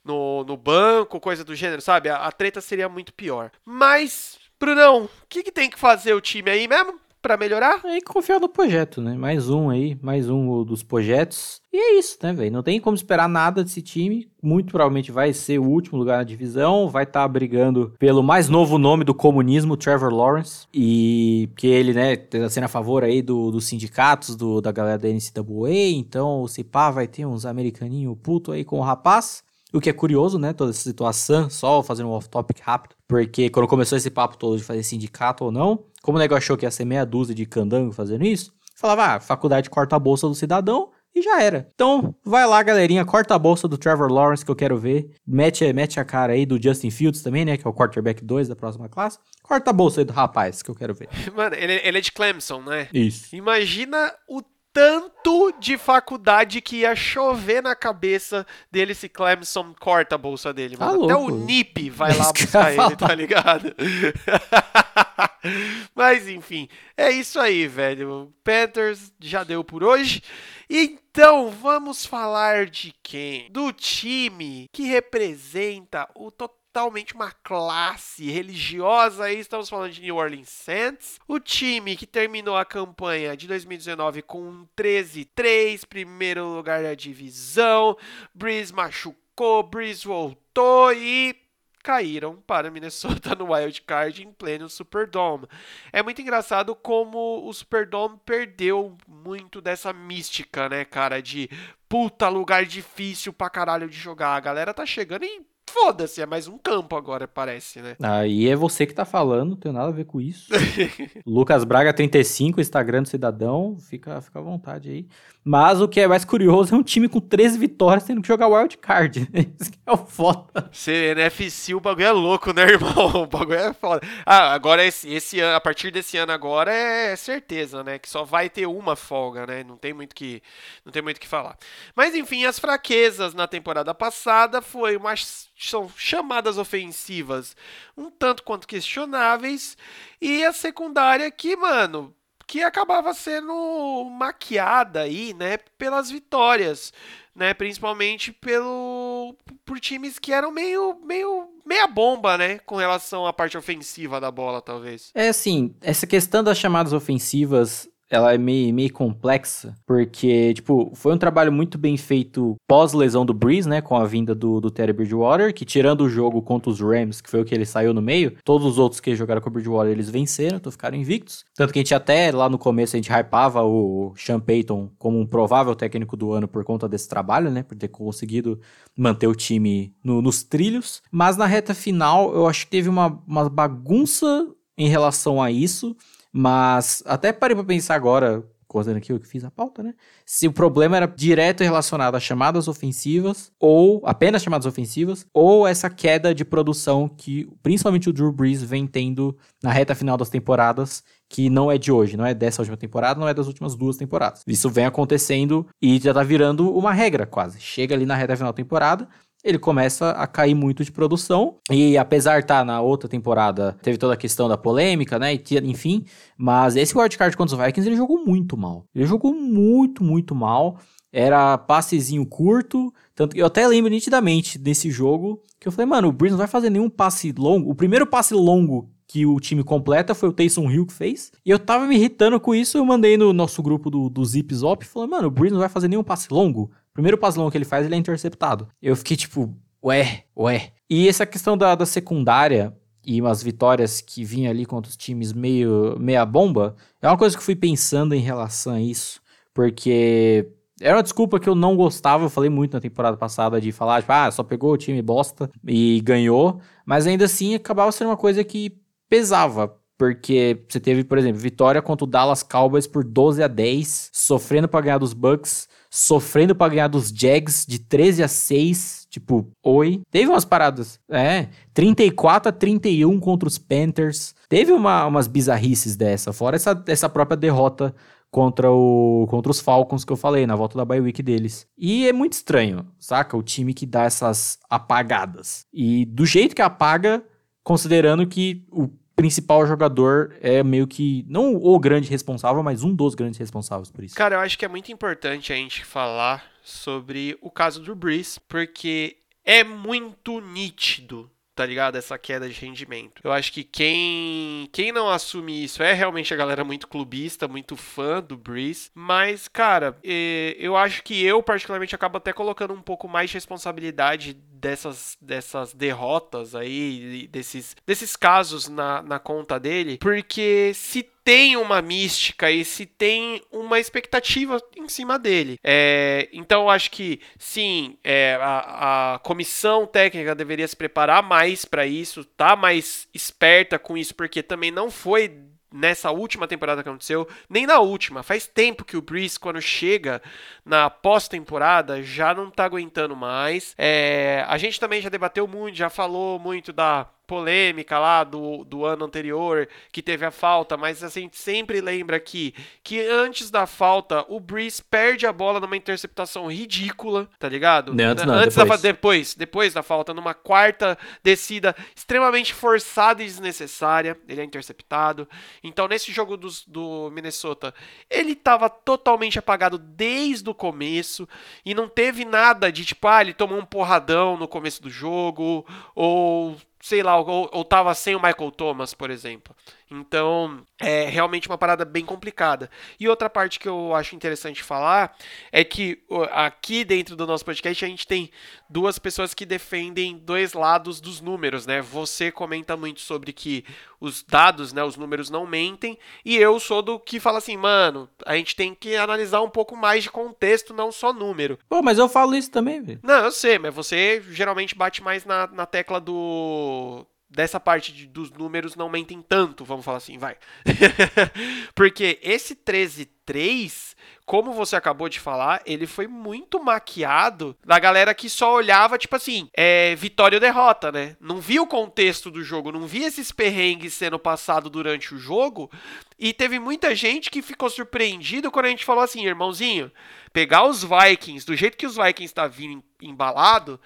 [0.02, 2.08] no, no banco, coisa do gênero, sabe?
[2.08, 3.52] A, a treta seria muito pior.
[3.66, 6.98] Mas, Brunão, o que, que tem que fazer o time aí mesmo?
[7.22, 7.82] Para melhorar?
[7.86, 9.16] É confiar no projeto, né?
[9.16, 11.62] Mais um aí, mais um dos projetos.
[11.72, 12.52] E é isso, né, velho?
[12.52, 14.30] Não tem como esperar nada desse time.
[14.42, 16.90] Muito provavelmente vai ser o último lugar na divisão.
[16.90, 20.68] Vai estar tá brigando pelo mais novo nome do comunismo, Trevor Lawrence.
[20.74, 24.98] E que ele, né, tá sendo a favor aí do, dos sindicatos, do, da galera
[24.98, 25.92] da NCAA.
[25.96, 29.44] Então, o Cipá vai ter uns americaninhos puto aí com o rapaz.
[29.74, 30.54] O que é curioso, né?
[30.54, 32.96] Toda essa situação, só fazendo um off-topic rápido.
[33.08, 36.58] Porque quando começou esse papo todo de fazer sindicato ou não, como o negócio achou
[36.58, 40.28] que ia ser meia dúzia de candango fazendo isso, falava, ah, faculdade corta a bolsa
[40.28, 41.70] do cidadão e já era.
[41.74, 45.12] Então, vai lá, galerinha, corta a bolsa do Trevor Lawrence que eu quero ver.
[45.28, 47.58] Mete, mete a cara aí do Justin Fields também, né?
[47.58, 49.20] Que é o quarterback 2 da próxima classe.
[49.44, 51.10] Corta a bolsa aí do rapaz que eu quero ver.
[51.36, 52.88] Mano, ele, ele é de Clemson, né?
[52.94, 53.36] Isso.
[53.36, 54.42] Imagina o
[54.74, 60.78] tanto de faculdade que ia chover na cabeça dele se Clemson corta a bolsa dele,
[60.78, 60.88] Tá.
[60.88, 61.30] Até o.
[61.30, 63.76] NIP vai lá que eu buscar ele, tá ligado?
[65.96, 68.34] Mas enfim, é isso aí, velho.
[68.44, 70.22] Panthers já deu por hoje.
[70.70, 73.50] Então, vamos falar de quem?
[73.52, 76.32] Do time que representa o
[76.72, 81.20] totalmente uma classe religiosa aí, estamos falando de New Orleans Saints.
[81.28, 87.98] O time que terminou a campanha de 2019 com um 13-3, primeiro lugar da divisão.
[88.34, 91.36] Breeze machucou, Breeze voltou e
[91.84, 95.48] caíram para Minnesota no Wild Card em pleno Superdome.
[95.92, 101.50] É muito engraçado como o Superdome perdeu muito dessa mística, né, cara, de
[101.90, 104.36] puta lugar difícil pra caralho de jogar.
[104.36, 107.96] A galera tá chegando e foda-se, é mais um campo agora, parece, né?
[108.02, 110.52] Aí é você que tá falando, não tem nada a ver com isso.
[111.26, 115.08] Lucas Braga 35, Instagram do Cidadão, fica, fica à vontade aí.
[115.44, 118.48] Mas o que é mais curioso é um time com 13 vitórias tendo que jogar
[118.48, 119.28] wild card.
[119.60, 120.70] Isso que é o foda.
[120.72, 123.24] Ser NFC, o bagulho é louco, né, irmão?
[123.24, 124.06] O bagulho é foda.
[124.24, 128.24] Ah, agora esse, esse ano, a partir desse ano agora é certeza, né, que só
[128.24, 129.64] vai ter uma folga, né?
[129.64, 130.44] Não tem muito que
[130.86, 131.58] não tem muito que falar.
[131.96, 137.56] Mas enfim, as fraquezas na temporada passada foi umas são chamadas ofensivas
[137.96, 139.78] um tanto quanto questionáveis
[140.20, 142.14] e a secundária que, mano,
[142.52, 146.92] que acabava sendo maquiada aí, né, pelas vitórias,
[147.34, 149.34] né, principalmente pelo
[149.64, 154.30] por times que eram meio meio meia bomba, né, com relação à parte ofensiva da
[154.30, 155.12] bola, talvez.
[155.16, 161.14] É assim, essa questão das chamadas ofensivas, ela é meio, meio complexa, porque, tipo, foi
[161.14, 164.92] um trabalho muito bem feito pós-lesão do Breeze, né, com a vinda do, do Terry
[164.92, 168.02] Bridgewater, que tirando o jogo contra os Rams, que foi o que ele saiu no
[168.02, 171.46] meio, todos os outros que jogaram com o Bridgewater, eles venceram, então ficaram invictos.
[171.56, 175.18] Tanto que a gente até, lá no começo, a gente hypava o Sean Payton como
[175.18, 178.60] um provável técnico do ano por conta desse trabalho, né, por ter conseguido
[178.98, 181.02] manter o time no- nos trilhos.
[181.10, 184.48] Mas na reta final, eu acho que teve uma, uma bagunça
[184.78, 185.96] em relação a isso,
[186.32, 189.94] mas até parei pra pensar agora, contando aqui eu que fiz a pauta, né?
[190.26, 195.90] Se o problema era direto relacionado a chamadas ofensivas, ou apenas chamadas ofensivas, ou essa
[195.90, 201.04] queda de produção que principalmente o Drew Brees vem tendo na reta final das temporadas,
[201.28, 203.98] que não é de hoje, não é dessa última temporada, não é das últimas duas
[203.98, 204.42] temporadas.
[204.48, 207.60] Isso vem acontecendo e já tá virando uma regra quase.
[207.60, 209.08] Chega ali na reta final da temporada,
[209.44, 211.58] ele começa a cair muito de produção.
[211.72, 215.34] E apesar de estar na outra temporada, teve toda a questão da polêmica, né?
[215.34, 216.06] e Enfim,
[216.38, 218.86] mas esse wildcard contra os Vikings, ele jogou muito mal.
[218.94, 220.78] Ele jogou muito, muito mal.
[221.12, 222.94] Era passezinho curto.
[223.16, 226.40] Tanto que eu até lembro nitidamente desse jogo que eu falei, mano, o Breeze não
[226.40, 227.70] vai fazer nenhum passe longo.
[227.70, 231.34] O primeiro passe longo que o time completa foi o Taysom Hill que fez.
[231.46, 234.56] E eu tava me irritando com isso, eu mandei no nosso grupo do, do Zip
[234.56, 236.72] Zop, falando, mano, o Breeze não vai fazer nenhum passe longo.
[236.94, 238.68] Primeiro passe longo que ele faz, ele é interceptado.
[238.82, 240.72] Eu fiquei tipo, ué, ué.
[240.90, 242.76] E essa questão da, da secundária
[243.06, 247.36] e umas vitórias que vinha ali contra os times meio meia bomba, é uma coisa
[247.36, 249.22] que eu fui pensando em relação a isso,
[249.54, 250.48] porque
[250.80, 254.02] era uma desculpa que eu não gostava, eu falei muito na temporada passada de falar,
[254.02, 258.18] tipo, ah, só pegou o time bosta e ganhou, mas ainda assim acabava sendo uma
[258.18, 258.78] coisa que
[259.10, 264.10] pesava, porque você teve, por exemplo, vitória contra o Dallas Cowboys por 12 a 10,
[264.12, 269.46] sofrendo pra ganhar dos Bucks, sofrendo pra ganhar dos Jags de 13 a 6, tipo,
[269.62, 270.02] oi.
[270.10, 274.34] Teve umas paradas, é, 34 a 31 contra os Panthers.
[274.48, 277.94] Teve uma- umas bizarrices dessa, fora essa, essa própria derrota
[278.32, 281.68] contra, o, contra os Falcons que eu falei, na volta da bye week deles.
[281.78, 283.36] E é muito estranho, saca?
[283.36, 285.66] O time que dá essas apagadas.
[285.74, 287.22] E do jeito que apaga,
[287.64, 288.88] considerando que o
[289.22, 294.04] principal jogador é meio que, não o grande responsável, mas um dos grandes responsáveis por
[294.04, 294.16] isso.
[294.16, 298.40] Cara, eu acho que é muito importante a gente falar sobre o caso do Breeze,
[298.50, 301.98] porque é muito nítido, tá ligado?
[301.98, 303.22] Essa queda de rendimento.
[303.24, 307.76] Eu acho que quem, quem não assume isso é realmente a galera muito clubista, muito
[307.76, 308.90] fã do Breeze.
[308.96, 313.36] Mas, cara, eh, eu acho que eu, particularmente, acabo até colocando um pouco mais de
[313.36, 321.58] responsabilidade dessas, dessas derrotas aí, desses, desses casos na, na conta dele, porque se tem
[321.58, 325.58] uma mística e se tem uma expectativa em cima dele.
[325.64, 331.66] É, então eu acho que sim, é, a, a comissão técnica deveria se preparar mais
[331.66, 336.90] para isso, tá mais esperta com isso, porque também não foi nessa última temporada que
[336.90, 338.24] aconteceu, nem na última.
[338.24, 340.22] Faz tempo que o Breeze, quando chega
[340.66, 343.74] na pós-temporada, já não tá aguentando mais.
[343.78, 348.84] É, a gente também já debateu muito, já falou muito da polêmica lá do, do
[348.84, 352.54] ano anterior, que teve a falta, mas a gente sempre lembra aqui
[352.84, 357.94] que antes da falta, o Breeze perde a bola numa interceptação ridícula, tá ligado?
[357.94, 358.82] Não, antes não, antes depois.
[358.82, 365.26] Da, depois, depois da falta, numa quarta descida extremamente forçada e desnecessária, ele é interceptado.
[365.64, 367.74] Então, nesse jogo dos, do Minnesota,
[368.10, 371.26] ele tava totalmente apagado desde o começo
[371.66, 375.66] e não teve nada de tipo, ah, ele tomou um porradão no começo do jogo,
[375.96, 379.56] ou sei lá, ou, ou tava sem o Michael Thomas, por exemplo.
[379.92, 382.70] Então, é realmente uma parada bem complicada.
[382.98, 385.14] E outra parte que eu acho interessante falar
[385.52, 388.32] é que aqui dentro do nosso podcast a gente tem
[388.70, 391.82] duas pessoas que defendem dois lados dos números, né?
[391.82, 393.66] Você comenta muito sobre que
[394.00, 398.10] os dados, né, os números não mentem, e eu sou do que fala assim, mano,
[398.26, 401.60] a gente tem que analisar um pouco mais de contexto, não só número.
[401.70, 403.00] Pô, mas eu falo isso também, velho.
[403.04, 408.06] Não, eu sei, mas você geralmente bate mais na, na tecla do dessa parte de,
[408.06, 410.36] dos números não mentem tanto, vamos falar assim, vai.
[411.74, 418.30] Porque esse 13-3, como você acabou de falar, ele foi muito maquiado da galera que
[418.30, 421.16] só olhava, tipo assim, é, vitória ou derrota, né?
[421.22, 425.72] Não via o contexto do jogo, não via esses perrengues sendo passado durante o jogo.
[426.20, 429.90] E teve muita gente que ficou surpreendido quando a gente falou assim, irmãozinho,
[430.34, 433.80] pegar os Vikings, do jeito que os Vikings tá vindo embalado,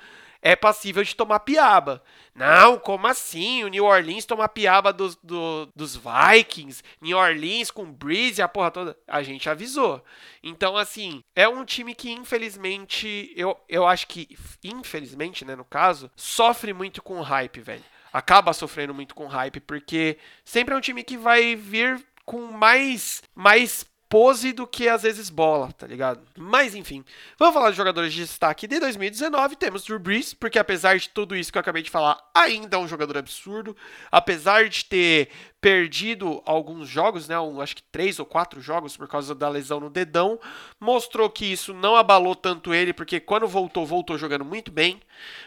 [0.46, 2.04] é passível de tomar piaba.
[2.36, 3.64] Não, como assim?
[3.64, 8.70] O New Orleans toma piaba dos, do, dos Vikings, New Orleans com Breeze, a porra
[8.70, 8.96] toda.
[9.08, 10.06] A gente avisou.
[10.44, 16.12] Então, assim, é um time que, infelizmente, eu, eu acho que, infelizmente, né, no caso,
[16.16, 17.84] sofre muito com hype, velho.
[18.14, 23.24] Acaba sofrendo muito com hype, porque sempre é um time que vai vir com mais,
[23.34, 23.84] mais
[24.16, 26.22] pose do que às vezes bola, tá ligado?
[26.38, 27.04] Mas enfim,
[27.38, 29.58] vamos falar de jogadores de destaque de 2019.
[29.58, 32.80] Temos Drew Brees, porque apesar de tudo isso que eu acabei de falar, ainda é
[32.80, 33.76] um jogador absurdo.
[34.10, 35.28] Apesar de ter
[35.66, 37.40] perdido alguns jogos, né?
[37.40, 40.40] Um, acho que três ou quatro jogos por causa da lesão no dedão.
[40.80, 45.02] Mostrou que isso não abalou tanto ele, porque quando voltou, voltou jogando muito bem.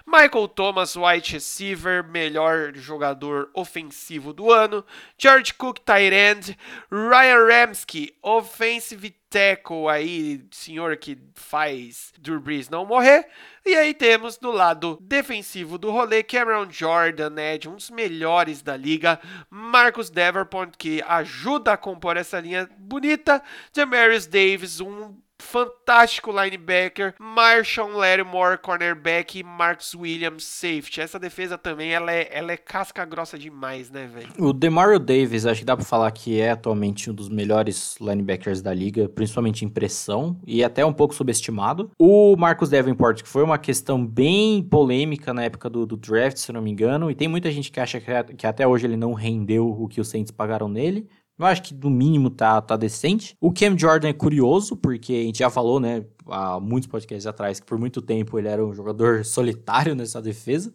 [0.04, 4.84] Michael Thomas, wide receiver, melhor jogador ofensivo do ano.
[5.16, 6.58] George Cook, tight end.
[6.90, 13.26] Ryan Ramsky, offensive tackle aí, senhor que faz Drew Brees não morrer.
[13.64, 18.62] E aí temos do lado defensivo do rolê Cameron Jordan, né, de um dos melhores
[18.62, 19.20] da liga,
[19.50, 23.42] Marcus Davenport que ajuda a compor essa linha bonita,
[23.74, 31.00] Demarius Davis, um fantástico linebacker, Marshall Lattimore, cornerback e Marcus Williams, safety.
[31.00, 34.28] Essa defesa também, ela é, ela é casca grossa demais, né, velho?
[34.38, 38.60] O Demario Davis, acho que dá pra falar que é atualmente um dos melhores linebackers
[38.60, 41.90] da liga, principalmente em pressão, e até um pouco subestimado.
[41.98, 46.52] O Marcus Davenport, que foi uma questão bem polêmica na época do, do draft, se
[46.52, 49.12] não me engano, e tem muita gente que acha que, que até hoje ele não
[49.12, 51.08] rendeu o que os Saints pagaram nele.
[51.38, 53.36] Eu acho que no mínimo tá, tá decente.
[53.40, 56.04] O Cam Jordan é curioso, porque a gente já falou, né?
[56.28, 60.72] Há muitos podcasts atrás que por muito tempo ele era um jogador solitário nessa defesa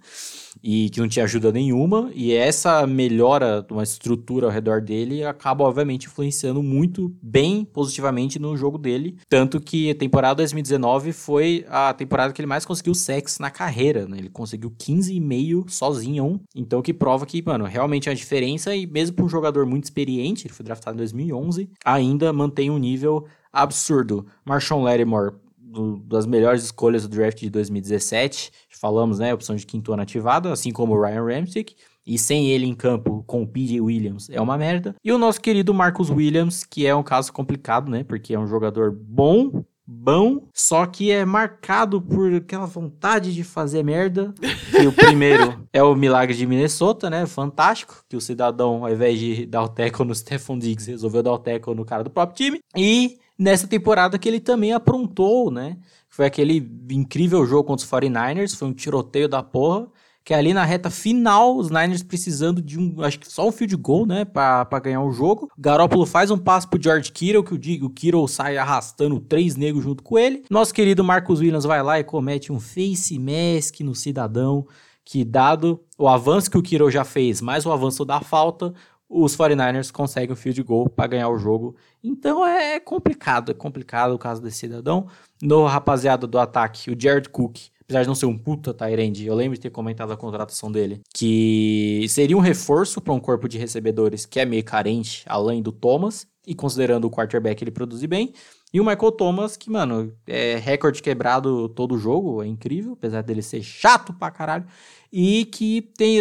[0.62, 2.12] e que não tinha ajuda nenhuma.
[2.14, 8.40] E essa melhora de uma estrutura ao redor dele acaba, obviamente, influenciando muito bem positivamente
[8.40, 9.18] no jogo dele.
[9.30, 14.08] Tanto que a temporada 2019 foi a temporada que ele mais conseguiu sex na carreira.
[14.08, 14.18] Né?
[14.18, 16.42] Ele conseguiu 15,5 sozinho.
[16.56, 18.76] Então, que prova que, mano, realmente é a diferença.
[18.76, 22.78] E mesmo para um jogador muito experiente, ele foi draftado em 2011, ainda mantém um
[22.78, 24.26] nível absurdo.
[24.44, 25.36] Marshawn Lattimore
[25.74, 28.52] do, das melhores escolhas do draft de 2017.
[28.70, 29.34] Falamos, né?
[29.34, 31.76] Opção de quinto ano ativado, assim como o Ryan Ramchick.
[32.06, 34.96] E sem ele em campo com o PJ Williams é uma merda.
[35.04, 38.04] E o nosso querido Marcus Williams, que é um caso complicado, né?
[38.04, 43.84] Porque é um jogador bom, bom, só que é marcado por aquela vontade de fazer
[43.84, 44.34] merda.
[44.82, 47.28] E o primeiro é o milagre de Minnesota, né?
[47.28, 51.32] Fantástico, que o cidadão, ao invés de dar o tackle no Stephon Diggs, resolveu dar
[51.32, 52.60] o tackle no cara do próprio time.
[52.76, 55.78] E nessa temporada que ele também aprontou, né?
[56.10, 56.58] Foi aquele
[56.92, 59.88] incrível jogo contra os 49ers, foi um tiroteio da porra,
[60.24, 63.52] que é ali na reta final, os Niners precisando de um, acho que só um
[63.52, 65.52] field goal, né, pra ganhar o jogo.
[65.58, 69.84] Garoppolo faz um passo pro George Kittle, que o, o Kittle sai arrastando três negros
[69.84, 70.46] junto com ele.
[70.50, 74.66] Nosso querido Marcus Williams vai lá e comete um face mask no cidadão,
[75.04, 78.74] que dado o avanço que o Kittle já fez, mais o avanço da falta,
[79.14, 81.76] os 49ers conseguem o field goal para ganhar o jogo.
[82.04, 85.08] Então é complicado, é complicado o caso desse cidadão.
[85.42, 89.36] No rapaziada do ataque, o Jared Cook, apesar de não ser um puta Tyrande, eu
[89.36, 93.60] lembro de ter comentado a contratação dele, que seria um reforço para um corpo de
[93.60, 98.34] recebedores que é meio carente, além do Thomas, e considerando o quarterback ele produzir bem.
[98.74, 103.44] E o Michael Thomas, que, mano, é recorde quebrado todo jogo, é incrível, apesar dele
[103.44, 104.66] ser chato pra caralho.
[105.12, 106.20] E que tem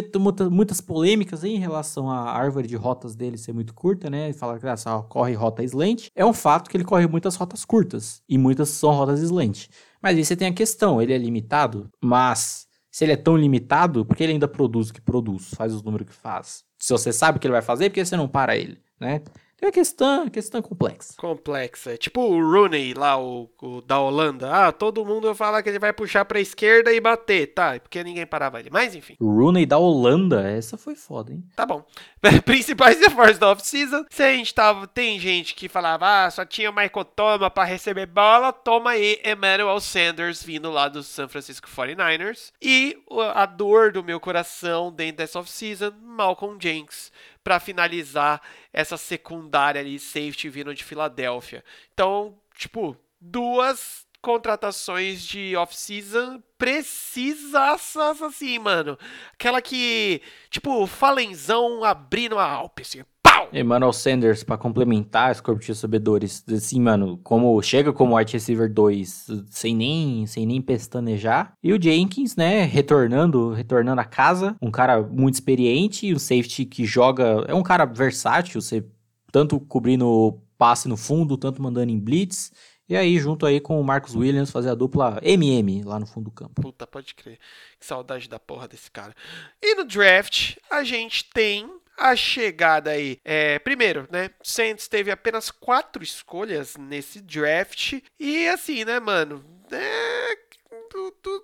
[0.50, 4.26] muitas polêmicas em relação à árvore de rotas dele ser muito curta, né?
[4.26, 6.08] Ele fala que ah, só corre rota slant.
[6.14, 9.68] É um fato que ele corre muitas rotas curtas, e muitas são rotas slant.
[10.02, 14.04] Mas aí você tem a questão, ele é limitado, mas se ele é tão limitado,
[14.04, 16.64] por que ele ainda produz o que produz, faz os números que faz?
[16.78, 19.22] Se você sabe o que ele vai fazer, por que você não para ele, né?
[19.62, 21.14] É uma questão, questão complexa.
[21.16, 21.92] Complexa.
[21.92, 24.50] É tipo o Rooney lá, o, o, da Holanda.
[24.52, 27.54] Ah, todo mundo fala que ele vai puxar pra esquerda e bater.
[27.54, 28.70] Tá, porque ninguém parava ele.
[28.72, 29.16] Mas enfim.
[29.20, 31.44] Rooney da Holanda, essa foi foda, hein?
[31.54, 31.86] Tá bom.
[32.44, 34.04] Principais reforços da off-season.
[34.10, 34.88] Se a gente tava.
[34.88, 38.52] Tem gente que falava, ah, só tinha o Michael Thomas pra receber bola.
[38.52, 42.50] Toma aí Emmanuel Sanders vindo lá do San Francisco 49ers.
[42.60, 42.98] E
[43.32, 47.12] a dor do meu coração dentro dessa off-season, Malcolm Jenks
[47.42, 48.40] para finalizar
[48.72, 51.64] essa secundária ali, safety vindo de Filadélfia.
[51.92, 58.96] Então, tipo, duas contratações de off-season precisas assim, mano.
[59.32, 63.04] Aquela que, tipo, Falenzão abrindo a Alpe, assim!
[63.52, 68.72] Emmanuel Sanders, para complementar os corpos de recebedores, assim, mano, como chega como wide receiver
[68.72, 71.52] 2, sem nem, sem nem pestanejar.
[71.62, 76.84] E o Jenkins, né, retornando, retornando a casa, um cara muito experiente, um safety que
[76.84, 78.84] joga, é um cara versátil, você
[79.30, 82.52] tanto cobrindo passe no fundo, tanto mandando em blitz.
[82.88, 86.24] E aí, junto aí com o Marcos Williams, fazer a dupla MM lá no fundo
[86.24, 86.60] do campo.
[86.60, 87.38] Puta, pode crer.
[87.80, 89.14] Que saudade da porra desse cara.
[89.62, 91.66] E no draft, a gente tem
[91.96, 93.18] a chegada aí.
[93.24, 94.30] É, primeiro, né?
[94.42, 98.00] Saints teve apenas quatro escolhas nesse draft.
[98.18, 99.44] E assim, né, mano?
[99.70, 100.36] É,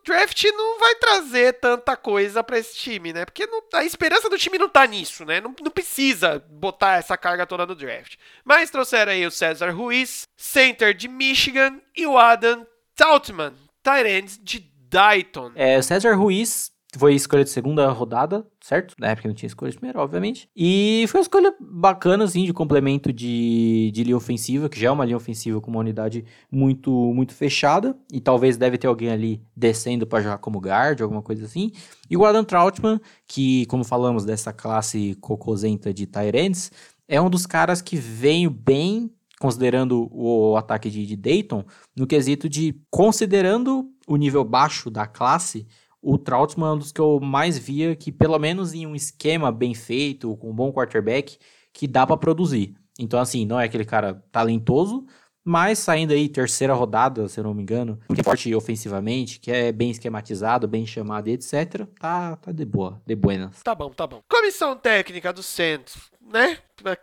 [0.04, 3.24] draft não vai trazer tanta coisa para esse time, né?
[3.24, 5.40] Porque não, a esperança do time não tá nisso, né?
[5.40, 8.16] Não, não, precisa botar essa carga toda no draft.
[8.44, 14.60] Mas trouxeram aí o César Ruiz, center de Michigan, e o Adam Tautman, tight de
[14.88, 15.52] Dayton.
[15.54, 18.94] É, o César Ruiz foi escolha de segunda rodada, certo?
[18.98, 20.48] Na época não tinha escolha de primeira, obviamente.
[20.56, 24.90] E foi uma escolha bacana, assim, de complemento de, de linha ofensiva, que já é
[24.90, 27.94] uma linha ofensiva com uma unidade muito, muito fechada.
[28.10, 31.72] E talvez deve ter alguém ali descendo para jogar como guard, alguma coisa assim.
[32.08, 36.72] E o Adam Troutman, que, como falamos dessa classe cocosenta de Tyrants,
[37.06, 41.64] é um dos caras que veio bem considerando o ataque de, de Dayton,
[41.96, 45.66] no quesito de considerando o nível baixo da classe,
[46.00, 49.50] o Trautmann é um dos que eu mais via que, pelo menos em um esquema
[49.50, 51.38] bem feito, com um bom quarterback,
[51.72, 52.74] que dá para produzir.
[52.98, 55.06] Então, assim, não é aquele cara talentoso,
[55.44, 59.50] mas saindo aí terceira rodada, se eu não me engano, que é forte ofensivamente, que
[59.50, 61.86] é bem esquematizado, bem chamado, etc.
[61.98, 63.62] Tá, tá de boa, de buenas.
[63.62, 64.20] Tá bom, tá bom.
[64.28, 66.58] Comissão técnica do Santos, né?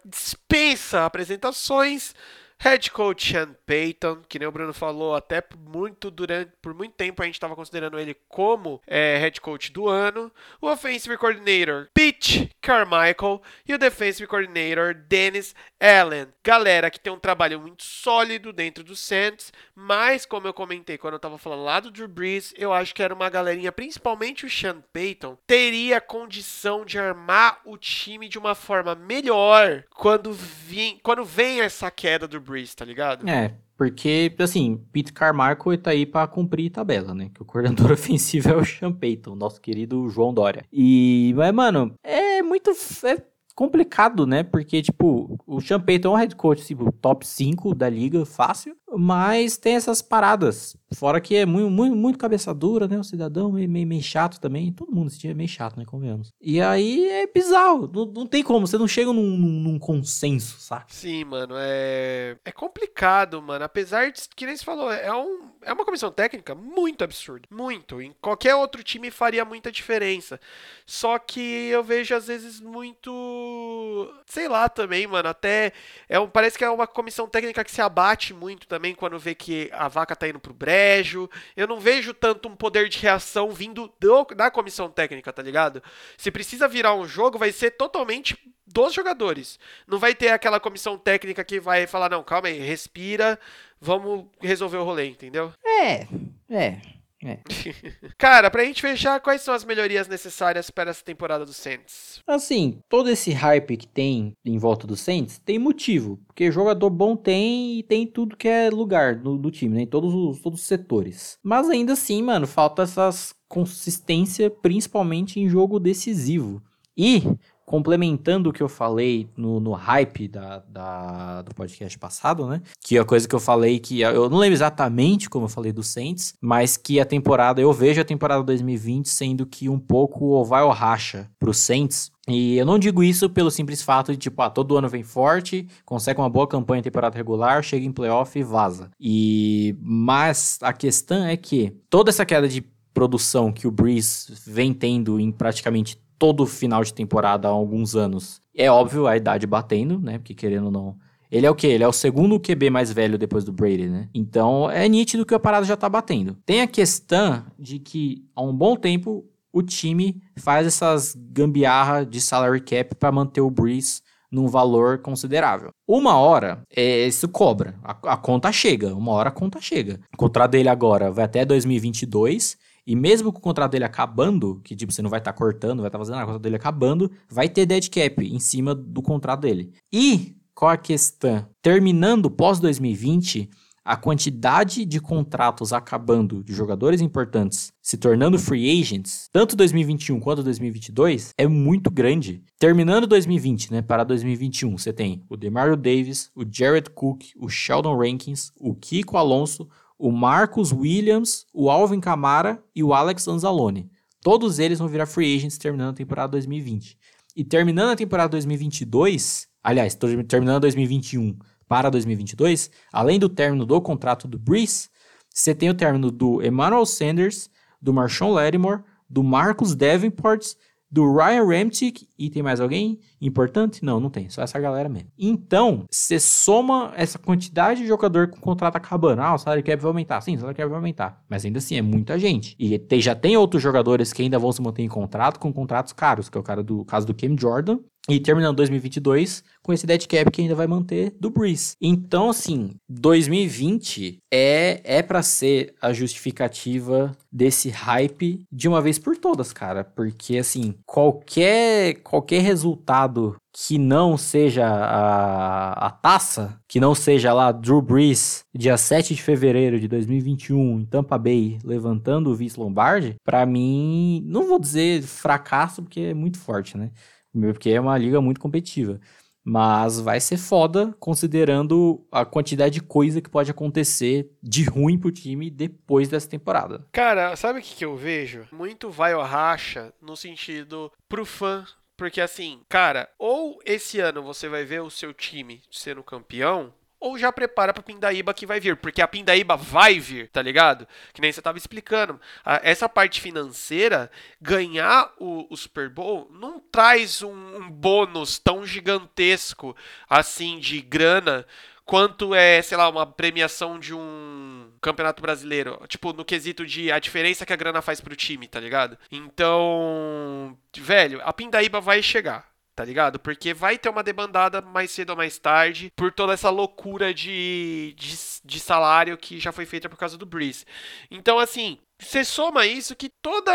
[0.05, 2.13] Dispensa apresentações.
[2.59, 7.21] Head coach Sean Payton, que nem o Bruno falou, até muito durante por muito tempo
[7.21, 10.31] a gente estava considerando ele como é, head coach do ano.
[10.59, 16.27] O offensive coordinator Pete Carmichael e o defensive coordinator Dennis Allen.
[16.43, 21.13] Galera que tem um trabalho muito sólido dentro do Saints, mas como eu comentei quando
[21.13, 24.49] eu estava falando lá do Drew Brees, eu acho que era uma galerinha, principalmente o
[24.49, 31.23] Sean Payton, teria condição de armar o time de uma forma melhor quando, vim, quando
[31.23, 33.27] vem essa queda do Breeze, tá ligado?
[33.29, 37.29] É, porque, assim, Pete Carmichael tá aí pra cumprir tabela, né?
[37.33, 40.65] Que o coordenador ofensivo é o Sean Payton, nosso querido João Dória.
[40.71, 42.71] E, mas, mano, é muito...
[43.03, 44.43] É complicado, né?
[44.43, 48.75] Porque, tipo, o Sean Payton é um head coach, tipo, top 5 da liga, fácil.
[48.97, 50.75] Mas tem essas paradas.
[50.93, 52.97] Fora que é muito, muito, muito cabeça dura, né?
[52.97, 54.71] O cidadão meio, meio, meio chato também.
[54.71, 55.83] Todo mundo se é meio chato, né?
[55.85, 56.31] Convenhamos.
[56.39, 57.89] E aí é bizarro.
[57.93, 58.65] Não, não tem como.
[58.65, 60.85] Você não chega num, num, num, consenso, sabe?
[60.89, 61.55] Sim, mano.
[61.57, 63.65] É, é complicado, mano.
[63.65, 67.47] Apesar de, que nem você falou, é, um, é uma comissão técnica muito absurda.
[67.49, 68.01] Muito.
[68.01, 70.39] Em qualquer outro time faria muita diferença.
[70.85, 74.13] Só que eu vejo às vezes muito.
[74.27, 75.27] Sei lá também, mano.
[75.27, 75.73] Até.
[76.07, 79.33] É um, parece que é uma comissão técnica que se abate muito também quando vê
[79.33, 81.29] que a vaca tá indo pro brejo.
[81.55, 85.81] Eu não vejo tanto um poder de reação vindo do, da comissão técnica, tá ligado?
[86.17, 89.59] Se precisa virar um jogo, vai ser totalmente dos jogadores.
[89.87, 93.39] Não vai ter aquela comissão técnica que vai falar, não, calma aí, respira,
[93.79, 95.53] vamos resolver o rolê, entendeu?
[95.63, 96.07] É,
[96.49, 96.94] é.
[97.25, 97.39] É.
[98.17, 102.21] Cara, pra gente fechar, quais são as melhorias necessárias para essa temporada do Saints?
[102.27, 106.19] Assim, todo esse hype que tem em volta do Saints tem motivo.
[106.27, 109.81] Porque jogador bom tem e tem tudo que é lugar do, do time, né?
[109.81, 111.39] Em todos os, todos os setores.
[111.41, 116.61] Mas ainda assim, mano, falta essas consistência, principalmente em jogo decisivo.
[116.97, 117.23] E
[117.65, 122.61] complementando o que eu falei no, no hype da, da, do podcast passado, né?
[122.79, 125.83] Que a coisa que eu falei que eu não lembro exatamente como eu falei do
[125.83, 130.45] Saints, mas que a temporada, eu vejo a temporada 2020 sendo que um pouco ou
[130.45, 134.41] vai ou racha pro Saints, e eu não digo isso pelo simples fato de, tipo,
[134.41, 138.37] ah, todo ano vem forte, consegue uma boa campanha em temporada regular, chega em playoff
[138.37, 138.89] e vaza.
[138.99, 144.73] E mas a questão é que toda essa queda de produção que o Breeze vem
[144.73, 148.41] tendo em praticamente todo final de temporada há alguns anos.
[148.55, 150.17] É óbvio a idade batendo, né?
[150.17, 150.95] Porque querendo ou não.
[151.31, 151.67] Ele é o quê?
[151.67, 154.07] Ele é o segundo QB mais velho depois do Brady, né?
[154.13, 156.37] Então é nítido que a parada já tá batendo.
[156.45, 162.19] Tem a questão de que há um bom tempo o time faz essas gambiarra de
[162.19, 165.69] salary cap para manter o Breeze num valor considerável.
[165.87, 167.75] Uma hora, é, isso cobra.
[167.81, 168.93] A, a, conta chega.
[168.93, 169.99] Uma hora a conta chega.
[170.13, 174.75] O contrato dele agora vai até 2022 e mesmo com o contrato dele acabando, que
[174.75, 176.55] tipo, você não vai estar tá cortando, vai estar tá fazendo nada, o contrato dele
[176.55, 179.73] acabando, vai ter dead cap em cima do contrato dele.
[179.91, 181.47] E qual a questão?
[181.61, 183.49] Terminando pós 2020,
[183.85, 190.41] a quantidade de contratos acabando de jogadores importantes se tornando free agents, tanto 2021 quanto
[190.41, 192.41] 2022, é muito grande.
[192.57, 197.95] Terminando 2020, né, para 2021, você tem o Demario Davis, o Jared Cook, o Sheldon
[197.95, 203.89] Rankins, o Kiko Alonso, o Marcus Williams, o Alvin Kamara e o Alex Anzalone.
[204.21, 206.97] Todos eles vão virar free agents terminando a temporada 2020.
[207.35, 211.37] E terminando a temporada 2022, aliás, terminando 2021
[211.67, 214.89] para 2022, além do término do contrato do Breeze,
[215.33, 217.49] você tem o término do Emmanuel Sanders,
[217.81, 220.55] do Marshawn Lattimore, do Marcus Davenport
[220.95, 223.83] do Ryan Ramchick e tem mais alguém importante?
[223.83, 225.09] Não, não tem, só essa galera mesmo.
[225.19, 229.21] Então, você soma essa quantidade de jogador com contrato acabando.
[229.21, 230.21] Ah, o salário cap vai aumentar.
[230.21, 231.21] Sim, o salário cap vai aumentar.
[231.29, 232.55] Mas ainda assim, é muita gente.
[232.57, 235.91] E tem, já tem outros jogadores que ainda vão se manter em contrato com contratos
[235.91, 237.79] caros, que é o cara do caso do Cam Jordan
[238.09, 241.73] e terminando 2022 com esse dead cap que ainda vai manter do Breeze.
[241.81, 249.17] Então, assim, 2020 é é para ser a justificativa desse hype de uma vez por
[249.17, 256.93] todas, cara, porque assim, qualquer qualquer resultado que não seja a, a taça, que não
[256.93, 262.35] seja lá Drew Brees, dia 7 de fevereiro de 2021, em Tampa Bay, levantando o
[262.35, 266.91] Vince Lombardi, para mim, não vou dizer fracasso, porque é muito forte, né?
[267.35, 268.99] Porque é uma liga muito competitiva.
[269.47, 275.11] Mas vai ser foda considerando a quantidade de coisa que pode acontecer de ruim pro
[275.11, 276.87] time depois dessa temporada.
[276.91, 278.47] Cara, sabe o que, que eu vejo?
[278.51, 281.63] Muito vai ou racha no sentido pro fã.
[281.95, 286.73] Porque assim, cara, ou esse ano você vai ver o seu time sendo campeão,
[287.05, 290.87] ou já prepara pra Pindaíba que vai vir, porque a Pindaíba vai vir, tá ligado?
[291.13, 292.19] Que nem você tava explicando.
[292.63, 294.09] essa parte financeira,
[294.41, 299.75] ganhar o, o Super Bowl não traz um, um bônus tão gigantesco
[300.09, 301.45] assim de grana
[301.85, 305.79] quanto é, sei lá, uma premiação de um campeonato brasileiro.
[305.87, 308.97] Tipo, no quesito de a diferença que a grana faz pro time, tá ligado?
[309.11, 313.17] Então, velho, a Pindaíba vai chegar tá ligado?
[313.19, 317.95] Porque vai ter uma debandada mais cedo ou mais tarde por toda essa loucura de,
[317.97, 320.65] de, de salário que já foi feita por causa do Breeze.
[321.09, 323.51] Então, assim, você soma isso que toda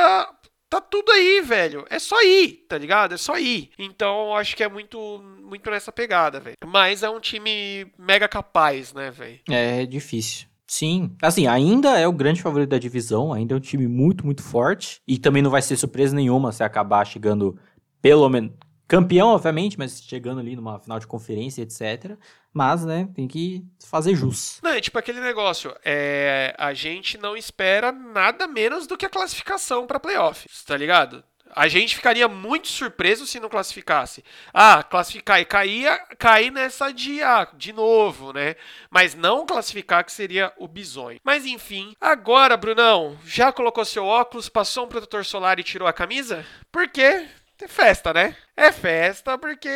[0.70, 1.84] tá tudo aí, velho.
[1.90, 3.14] É só ir, tá ligado?
[3.14, 3.70] É só ir.
[3.78, 6.56] Então, acho que é muito muito nessa pegada, velho.
[6.64, 9.40] Mas é um time mega capaz, né, velho?
[9.50, 10.48] É, é difícil.
[10.66, 14.40] Sim, assim, ainda é o grande favorito da divisão, ainda é um time muito, muito
[14.40, 15.00] forte.
[15.06, 17.58] E também não vai ser surpresa nenhuma se acabar chegando
[18.00, 18.52] pelo menos
[18.90, 22.18] Campeão, obviamente, mas chegando ali numa final de conferência, etc.
[22.52, 24.58] Mas, né, tem que fazer jus.
[24.64, 25.72] Não, é tipo aquele negócio.
[25.84, 31.22] É, a gente não espera nada menos do que a classificação para playoffs, tá ligado?
[31.54, 34.24] A gente ficaria muito surpreso se não classificasse.
[34.52, 35.88] Ah, classificar e cair,
[36.18, 38.56] cair nessa de A, de novo, né?
[38.90, 41.20] Mas não classificar que seria o bizonho.
[41.22, 45.92] Mas enfim, agora, Brunão, já colocou seu óculos, passou um protetor solar e tirou a
[45.92, 46.44] camisa?
[46.72, 47.28] Por quê?
[47.60, 48.34] É festa, né?
[48.56, 49.68] É festa porque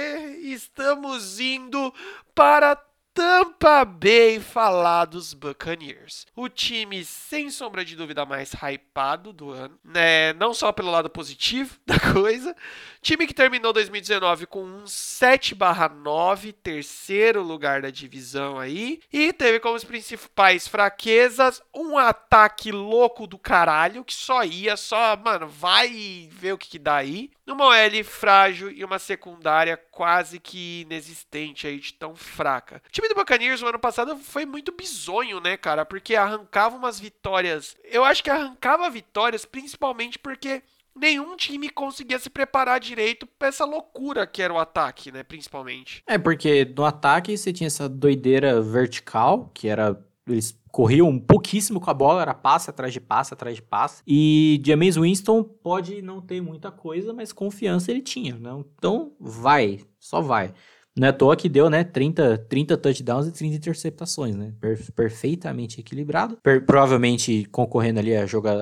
[0.42, 1.92] estamos indo
[2.34, 2.76] para
[3.14, 6.26] Tampa Bay falar dos Buccaneers.
[6.34, 10.32] O time, sem sombra de dúvida, mais hypado do ano, né?
[10.32, 12.56] Não só pelo lado positivo da coisa.
[13.00, 19.78] Time que terminou 2019 com um 7/9, terceiro lugar da divisão aí, e teve como
[19.84, 26.58] principais fraquezas um ataque louco do caralho, que só ia, só, mano, vai ver o
[26.58, 27.30] que, que dá aí.
[27.46, 32.82] Uma OL frágil e uma secundária quase que inexistente aí de tão fraca.
[32.86, 35.84] O time do Buccaneers no ano passado foi muito bizonho, né, cara?
[35.84, 37.76] Porque arrancava umas vitórias.
[37.84, 40.62] Eu acho que arrancava vitórias principalmente porque
[40.94, 46.02] nenhum time conseguia se preparar direito pra essa loucura que era o ataque, né, principalmente.
[46.06, 51.88] É, porque no ataque você tinha essa doideira vertical, que era eles corriam pouquíssimo com
[51.88, 54.02] a bola, era passe atrás de passe atrás de passe.
[54.04, 58.50] E James Winston pode não ter muita coisa, mas confiança ele tinha, né?
[58.76, 60.52] Então vai, só vai.
[60.96, 64.52] Não é à toa que deu, né, 30, 30 touchdowns e 30 interceptações, né?
[64.60, 66.38] Per perfeitamente equilibrado.
[66.42, 68.56] Per provavelmente concorrendo ali a jogar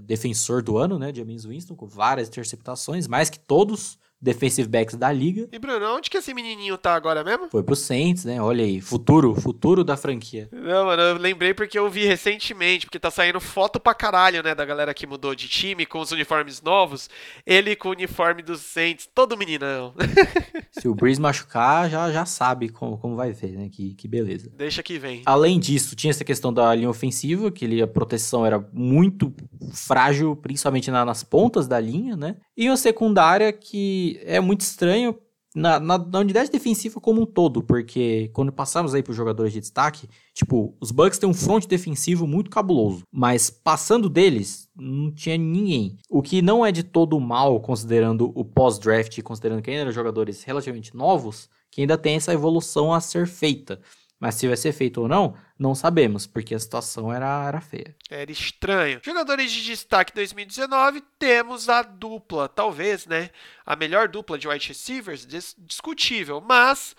[0.00, 5.10] defensor do ano, né, James Winston, com várias interceptações, mais que todos defensive backs da
[5.10, 5.48] liga.
[5.52, 7.48] E Bruno, onde que esse menininho tá agora mesmo?
[7.50, 8.40] Foi pro Saints, né?
[8.40, 10.48] Olha aí, futuro, futuro da franquia.
[10.52, 14.54] Não, mano, eu lembrei porque eu vi recentemente, porque tá saindo foto pra caralho, né,
[14.54, 17.10] da galera que mudou de time com os uniformes novos.
[17.44, 19.92] Ele com o uniforme dos Saints, todo meninão.
[20.70, 23.68] Se o Breeze machucar, já, já sabe como, como vai ver, né?
[23.68, 24.50] Que, que beleza.
[24.56, 25.22] Deixa que vem.
[25.26, 29.34] Além disso, tinha essa questão da linha ofensiva, que ali a proteção era muito
[29.72, 32.36] frágil, principalmente na, nas pontas da linha, né?
[32.56, 35.18] E uma secundária que é muito estranho
[35.54, 39.52] na, na, na, unidade defensiva como um todo, porque quando passamos aí para os jogadores
[39.52, 45.12] de destaque, tipo, os Bucks têm um front defensivo muito cabuloso, mas passando deles, não
[45.12, 45.98] tinha ninguém.
[46.08, 50.42] O que não é de todo mal, considerando o pós-draft, considerando que ainda eram jogadores
[50.42, 53.80] relativamente novos, que ainda tem essa evolução a ser feita.
[54.22, 57.96] Mas se vai ser feito ou não, não sabemos, porque a situação era, era feia.
[58.08, 59.00] Era estranho.
[59.02, 63.30] Jogadores de destaque 2019, temos a dupla, talvez, né?
[63.66, 66.94] A melhor dupla de wide receivers, discutível, mas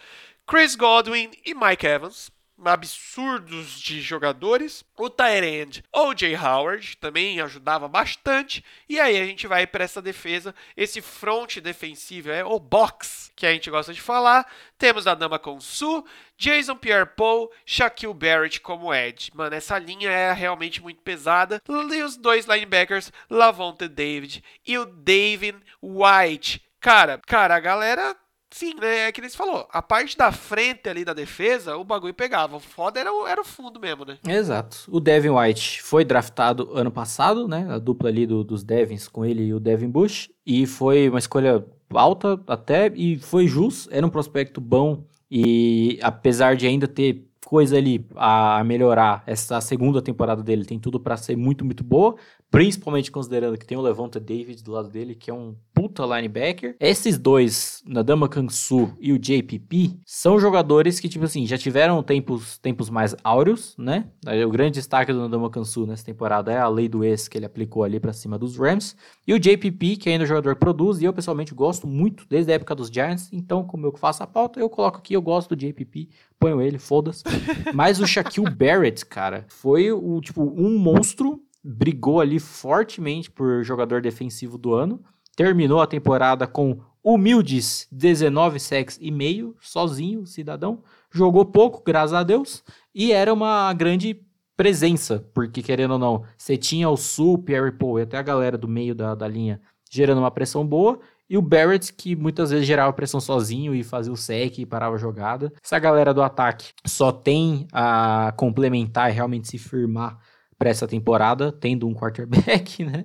[0.45, 2.29] Chris Godwin e Mike Evans
[2.65, 4.85] absurdos de jogadores.
[4.97, 6.35] O Tyrande O.J.
[6.35, 8.63] Howard também ajudava bastante.
[8.87, 13.45] E aí a gente vai para essa defesa, esse front defensivo, é o box que
[13.45, 14.45] a gente gosta de falar.
[14.77, 16.05] Temos a Dama Su,
[16.37, 19.31] Jason Pierre-Paul, Shaquille Barrett como Ed.
[19.33, 21.61] Mano, essa linha é realmente muito pesada.
[21.67, 26.61] E os dois linebackers, Lavonte David e o David White.
[26.79, 28.15] Cara, cara, a galera
[28.53, 29.07] Sim, né?
[29.07, 29.67] É que eles falou.
[29.71, 32.55] A parte da frente ali da defesa, o bagulho pegava.
[32.57, 34.19] O foda era o, era o fundo mesmo, né?
[34.27, 34.85] Exato.
[34.89, 37.65] O Devin White foi draftado ano passado, né?
[37.67, 40.29] A dupla ali do, dos Devins com ele e o Devin Bush.
[40.45, 43.89] E foi uma escolha alta até, e foi justo.
[43.91, 45.03] Era um prospecto bom.
[45.31, 50.99] E apesar de ainda ter coisa ali a melhorar, essa segunda temporada dele tem tudo
[50.99, 52.15] para ser muito, muito boa.
[52.53, 56.75] Principalmente considerando que tem o Levanta David do lado dele, que é um puta linebacker.
[56.79, 62.59] Esses dois, Nadama Kansu e o JPP, são jogadores que, tipo assim, já tiveram tempos,
[62.59, 64.05] tempos mais áureos, né?
[64.45, 67.47] O grande destaque do Nadama Kansu nessa temporada é a lei do ex que ele
[67.47, 68.95] aplicou ali para cima dos Rams.
[69.25, 72.23] E o JPP, que ainda é um jogador que produz, e eu pessoalmente gosto muito
[72.29, 73.29] desde a época dos Giants.
[73.33, 76.07] Então, como eu faço a pauta, eu coloco aqui, eu gosto do JPP,
[76.39, 77.23] ponho ele, foda-se.
[77.73, 84.01] Mas o Shaquille Barrett, cara, foi o, tipo, um monstro brigou ali fortemente por jogador
[84.01, 85.03] defensivo do ano.
[85.35, 90.83] Terminou a temporada com humildes 19 sacks e meio, sozinho, cidadão.
[91.11, 94.21] Jogou pouco, graças a Deus, e era uma grande
[94.55, 98.57] presença, porque querendo ou não, você tinha o Sul, Pierre Paul e até a galera
[98.57, 100.99] do meio da, da linha gerando uma pressão boa,
[101.29, 104.95] e o Barrett, que muitas vezes gerava pressão sozinho e fazia o sec e parava
[104.95, 105.53] a jogada.
[105.63, 110.19] Essa galera do ataque só tem a complementar e realmente se firmar
[110.63, 113.03] para essa temporada, tendo um quarterback, né?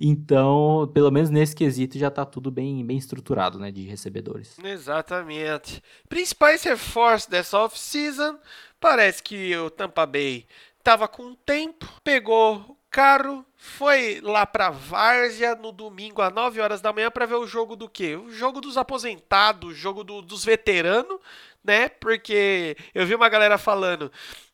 [0.00, 4.58] Então, pelo menos nesse quesito já tá tudo bem, bem estruturado, né, de recebedores.
[4.58, 5.80] Exatamente.
[6.08, 8.36] Principais reforços dessa off-season,
[8.80, 10.46] parece que o Tampa Bay
[10.82, 16.92] tava com tempo, pegou carro, foi lá pra Várzea no domingo às 9 horas da
[16.92, 18.16] manhã para ver o jogo do quê?
[18.16, 21.20] O jogo dos aposentados, o jogo do, dos veteranos,
[21.62, 21.88] né?
[21.88, 24.10] Porque eu vi uma galera falando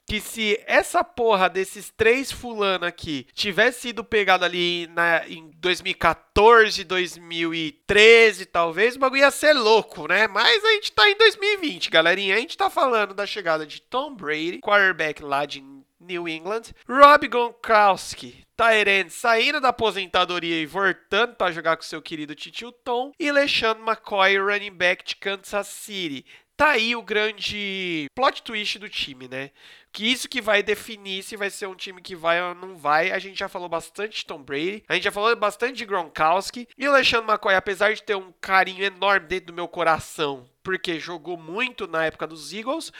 [0.06, 6.84] que se essa porra desses três fulano aqui tivesse sido pegado ali na, em 2014,
[6.84, 10.26] 2013, talvez, o bagulho ia ser louco, né?
[10.28, 12.34] Mas a gente tá em 2020, galerinha.
[12.34, 15.62] A gente tá falando da chegada de Tom Brady, quarterback lá de
[16.02, 22.34] New England, Rob Gronkowski, Tyrant saindo da aposentadoria e voltando para jogar com seu querido
[22.34, 26.26] Titio Tom, e LeSean McCoy, running back de Kansas City.
[26.62, 29.50] Tá aí o grande plot twist do time, né?
[29.92, 33.10] Que isso que vai definir se vai ser um time que vai ou não vai.
[33.10, 36.68] A gente já falou bastante de Tom Brady, a gente já falou bastante de Gronkowski.
[36.78, 41.00] E o Alexandre McCoy, apesar de ter um carinho enorme dentro do meu coração, porque
[41.00, 42.92] jogou muito na época dos Eagles,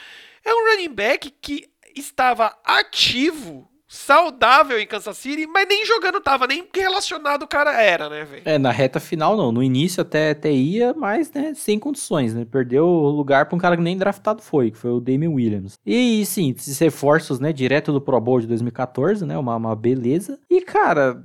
[0.43, 6.47] é um running back que estava ativo saudável em Kansas City, mas nem jogando tava,
[6.47, 8.41] nem relacionado o cara era, né, velho?
[8.43, 9.51] É, na reta final não.
[9.51, 12.43] No início até, até ia, mas, né, sem condições, né?
[12.43, 15.77] Perdeu o lugar pra um cara que nem draftado foi, que foi o Damian Williams.
[15.85, 20.39] E, sim, esses reforços, né, direto do Pro Bowl de 2014, né, uma, uma beleza.
[20.49, 21.23] E, cara,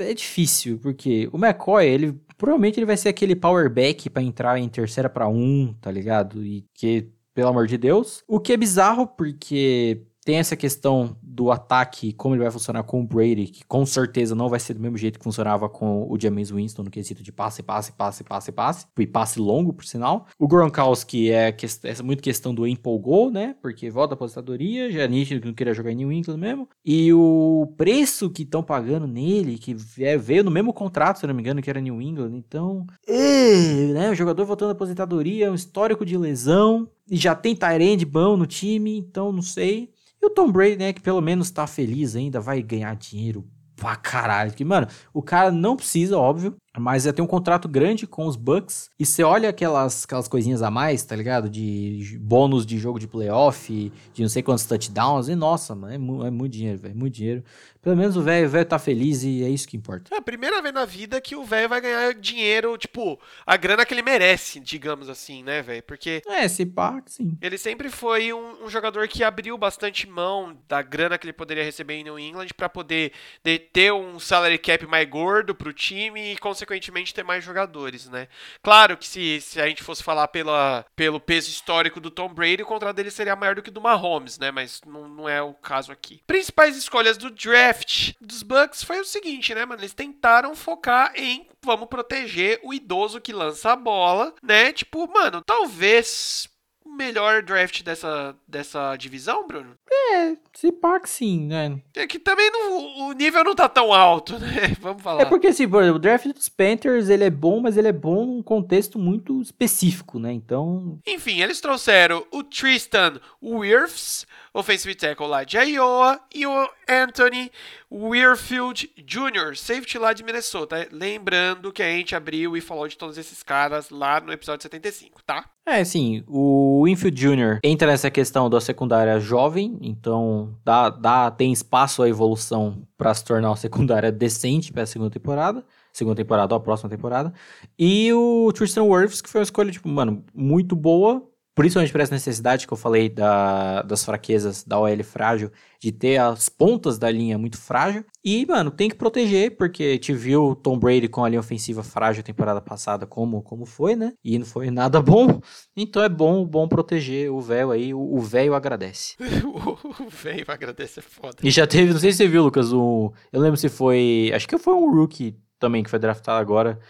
[0.00, 4.58] é difícil, porque o McCoy, ele provavelmente ele vai ser aquele power back pra entrar
[4.58, 6.42] em terceira pra um, tá ligado?
[6.42, 8.24] E que, pelo amor de Deus.
[8.26, 13.00] O que é bizarro, porque tem essa questão do ataque, como ele vai funcionar com
[13.00, 16.20] o Brady, que com certeza não vai ser do mesmo jeito que funcionava com o
[16.20, 20.26] James Winston no quesito de passe, passe, passe, passe, passe, e passe longo, por sinal.
[20.38, 23.56] O Gronkowski é, que, é muito questão do empolgou, né?
[23.62, 26.68] Porque volta à aposentadoria, já é nítido que não queria jogar em New England mesmo.
[26.84, 29.74] E o preço que estão pagando nele, que
[30.18, 32.86] veio no mesmo contrato, se não me engano, que era New England, então.
[33.06, 34.10] É, né?
[34.10, 38.46] O jogador voltando à aposentadoria, um histórico de lesão, e já tem Tyrande bom no
[38.46, 39.90] time, então não sei.
[40.22, 43.96] E o Tom Brady, né, que pelo menos tá feliz ainda, vai ganhar dinheiro pra
[43.96, 44.52] caralho.
[44.52, 48.36] Que, mano, o cara não precisa, óbvio, mas já tem um contrato grande com os
[48.36, 48.90] Bucks.
[48.98, 51.48] E você olha aquelas, aquelas coisinhas a mais, tá ligado?
[51.48, 55.28] De bônus de jogo de playoff, de não sei quantos touchdowns.
[55.28, 56.96] E nossa, mano, é, é muito dinheiro, velho.
[56.96, 57.44] Muito dinheiro.
[57.82, 60.14] Pelo menos o velho tá feliz e é isso que importa.
[60.14, 63.86] É a primeira vez na vida que o velho vai ganhar dinheiro, tipo, a grana
[63.86, 65.82] que ele merece, digamos assim, né, velho?
[65.84, 66.20] Porque.
[66.26, 67.38] É, esse pá, sim.
[67.40, 71.64] Ele sempre foi um, um, jogador que abriu bastante mão da grana que ele poderia
[71.64, 73.12] receber em New England para poder
[73.42, 78.28] de, ter um salary cap mais gordo pro time e, consequentemente, ter mais jogadores, né?
[78.62, 82.62] Claro que se, se a gente fosse falar pela, pelo peso histórico do Tom Brady,
[82.62, 84.50] o contrato dele seria maior do que do Mahomes, né?
[84.50, 86.22] Mas não, não é o caso aqui.
[86.26, 89.80] Principais escolhas do draft dos Bucks foi o seguinte, né, mano?
[89.80, 94.72] Eles tentaram focar em vamos proteger o idoso que lança a bola, né?
[94.72, 96.48] Tipo, mano, talvez
[96.96, 99.76] melhor draft dessa, dessa divisão, Bruno?
[99.90, 101.80] É, se pá que sim, né?
[101.94, 104.76] É que também não, o nível não tá tão alto, né?
[104.80, 105.22] Vamos falar.
[105.22, 107.92] É porque, assim, por exemplo, o draft dos Panthers, ele é bom, mas ele é
[107.92, 110.32] bom num contexto muito específico, né?
[110.32, 110.98] Então...
[111.06, 117.50] Enfim, eles trouxeram o Tristan Wirfs, offensive tackle lá de Iowa, e o Anthony
[117.90, 120.88] Weirfield Jr., safety lá de Minnesota.
[120.90, 125.22] Lembrando que a gente abriu e falou de todos esses caras lá no episódio 75,
[125.24, 125.44] tá?
[125.66, 127.60] É, sim, o Winfield Jr.
[127.62, 133.24] entra nessa questão da secundária jovem, então dá, dá, tem espaço à evolução para se
[133.24, 135.64] tornar uma secundária decente para a segunda temporada.
[135.92, 137.32] Segunda temporada ou a próxima temporada.
[137.76, 141.20] E o Tristan Wirfs, que foi uma escolha, tipo, mano, muito boa,
[141.54, 146.18] principalmente por essa necessidade que eu falei da, das fraquezas da OL frágil, de ter
[146.18, 148.04] as pontas da linha muito frágil.
[148.24, 152.22] E, mano, tem que proteger, porque te viu Tom Brady com a linha ofensiva frágil
[152.22, 154.12] temporada passada, como, como foi, né?
[154.22, 155.40] E não foi nada bom.
[155.76, 157.94] Então é bom, bom proteger o véio aí.
[157.94, 159.16] O velho agradece.
[159.44, 161.36] o velho agradece é foda.
[161.42, 164.46] E já teve, não sei se você viu, Lucas, um, eu lembro se foi, acho
[164.46, 166.80] que foi um rookie também que foi draftado agora,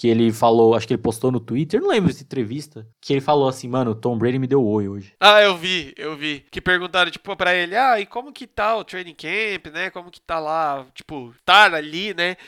[0.00, 3.20] que ele falou, acho que ele postou no Twitter, não lembro dessa entrevista, que ele
[3.20, 5.14] falou assim, mano, o Tom Brady me deu oi hoje.
[5.20, 6.42] Ah, eu vi, eu vi.
[6.50, 9.90] Que perguntaram, tipo, pra ele, ah, e como que tá o training camp, né?
[9.90, 12.38] Como que tá lá, tipo, tá ali, né?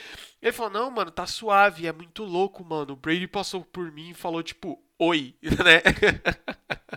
[0.41, 2.93] Ele falou, não, mano, tá suave, é muito louco, mano.
[2.93, 5.81] O Brady passou por mim e falou, tipo, oi, né?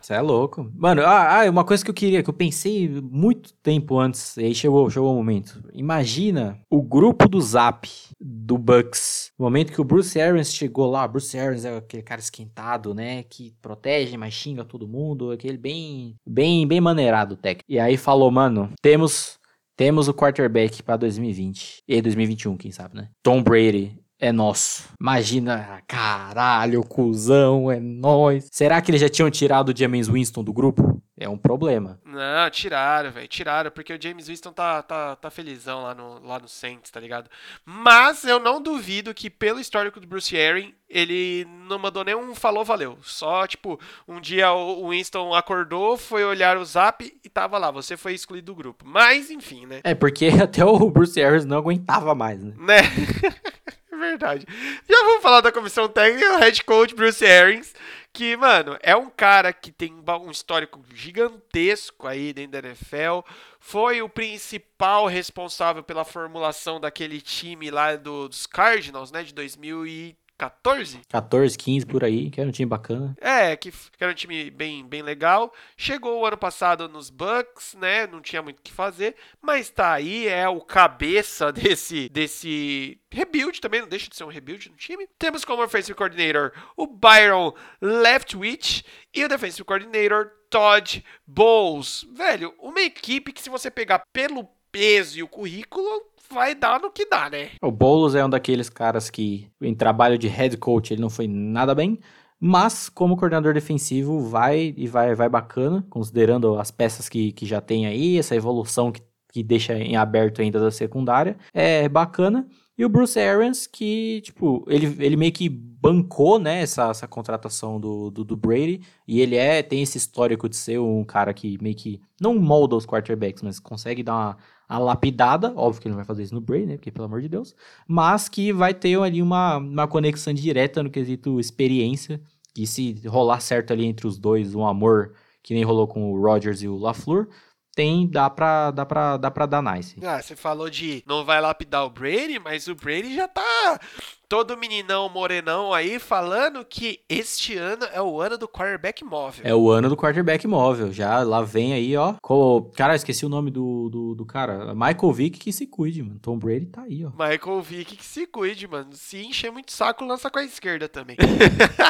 [0.01, 0.71] Você é louco.
[0.75, 4.45] Mano, ah, ah, uma coisa que eu queria, que eu pensei muito tempo antes, e
[4.45, 5.63] aí chegou, chegou o momento.
[5.73, 7.89] Imagina o grupo do Zap
[8.21, 9.33] do Bucks.
[9.39, 13.23] O momento que o Bruce Arians chegou lá, Bruce Arians é aquele cara esquentado, né,
[13.25, 17.65] que protege, mas xinga todo mundo, aquele bem, bem, bem maneirado técnico.
[17.69, 19.39] E aí falou, mano, temos
[19.77, 23.11] temos o quarterback para 2020 e 2021, quem sabe, né?
[23.23, 24.89] Tom Brady é nosso.
[25.01, 28.49] Imagina, caralho, cuzão, é nós.
[28.51, 31.03] Será que eles já tinham tirado o James Winston do grupo?
[31.19, 31.99] É um problema.
[32.05, 33.27] Não, tiraram, velho.
[33.27, 37.01] Tiraram, porque o James Winston tá, tá, tá felizão lá no, lá no Saints, tá
[37.01, 37.31] ligado?
[37.65, 42.67] Mas eu não duvido que, pelo histórico do Bruce Aaron, ele não mandou nenhum falou,
[42.67, 42.99] valeu.
[43.03, 47.71] Só, tipo, um dia o Winston acordou, foi olhar o zap e tava lá.
[47.71, 48.85] Você foi excluído do grupo.
[48.87, 49.81] Mas, enfim, né?
[49.85, 52.55] É, porque até o Bruce Arians não aguentava mais, né?
[52.59, 52.83] Né?
[53.91, 54.47] verdade.
[54.89, 57.75] Já vamos falar da comissão técnica, o head coach Bruce Arians,
[58.13, 63.21] que, mano, é um cara que tem um histórico gigantesco aí dentro da NFL.
[63.61, 69.87] Foi o principal responsável pela formulação daquele time lá do, dos Cardinals, né, de 2000
[69.87, 71.01] e 14?
[71.09, 73.17] 14, 15 por aí, que era um time bacana.
[73.21, 75.53] É, que, que, era um time bem, bem legal.
[75.77, 78.07] Chegou o ano passado nos Bucks, né?
[78.07, 83.61] Não tinha muito o que fazer, mas tá aí, é o cabeça desse, desse rebuild
[83.61, 85.09] também, não deixa de ser um rebuild no time.
[85.19, 88.85] Temos como offensive coordinator o Byron Leftwich
[89.15, 92.07] e o defensive coordinator Todd Bowles.
[92.13, 95.89] Velho, uma equipe que se você pegar pelo peso e o currículo,
[96.31, 97.51] vai dar no que dá, né?
[97.63, 101.27] O Boulos é um daqueles caras que, em trabalho de head coach, ele não foi
[101.27, 101.99] nada bem.
[102.39, 107.61] Mas, como coordenador defensivo, vai e vai, vai bacana, considerando as peças que, que já
[107.61, 109.01] tem aí, essa evolução que,
[109.33, 111.37] que deixa em aberto ainda da secundária.
[111.55, 112.47] É bacana.
[112.79, 117.81] E o Bruce Arians, que, tipo, ele, ele meio que bancou, né, essa, essa contratação
[117.81, 118.83] do, do, do, Brady.
[119.09, 122.77] E ele é, tem esse histórico de ser um cara que meio que não molda
[122.77, 124.37] os quarterbacks, mas consegue dar uma,
[124.69, 125.55] uma lapidada.
[125.57, 127.55] Óbvio que ele não vai fazer isso no Brady, né, porque pelo amor de Deus.
[127.89, 132.21] Mas que vai ter ali uma, uma conexão direta no quesito experiência.
[132.55, 135.13] E se rolar certo ali entre os dois, um amor
[135.43, 137.29] que nem rolou com o Rodgers e o LaFleur,
[137.77, 139.95] tem, dá pra, dá pra, dá pra dar nice.
[140.03, 143.79] Ah, você falou de não vai lapidar o Brady, mas o Brady já tá
[144.27, 149.43] todo meninão morenão aí falando que este ano é o ano do quarterback móvel.
[149.45, 150.91] É o ano do quarterback móvel.
[150.91, 152.15] Já lá vem aí, ó.
[152.23, 152.73] Co...
[152.75, 154.75] Cara, esqueci o nome do, do, do, cara.
[154.75, 156.19] Michael Vick que se cuide, mano.
[156.19, 157.11] Tom Brady tá aí, ó.
[157.11, 158.89] Michael Vick que se cuide, mano.
[158.95, 161.17] Se encher muito saco, lança com a esquerda também.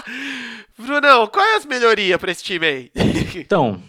[0.76, 2.90] Brunão, qual é as melhorias pra esse time aí?
[3.36, 3.80] então,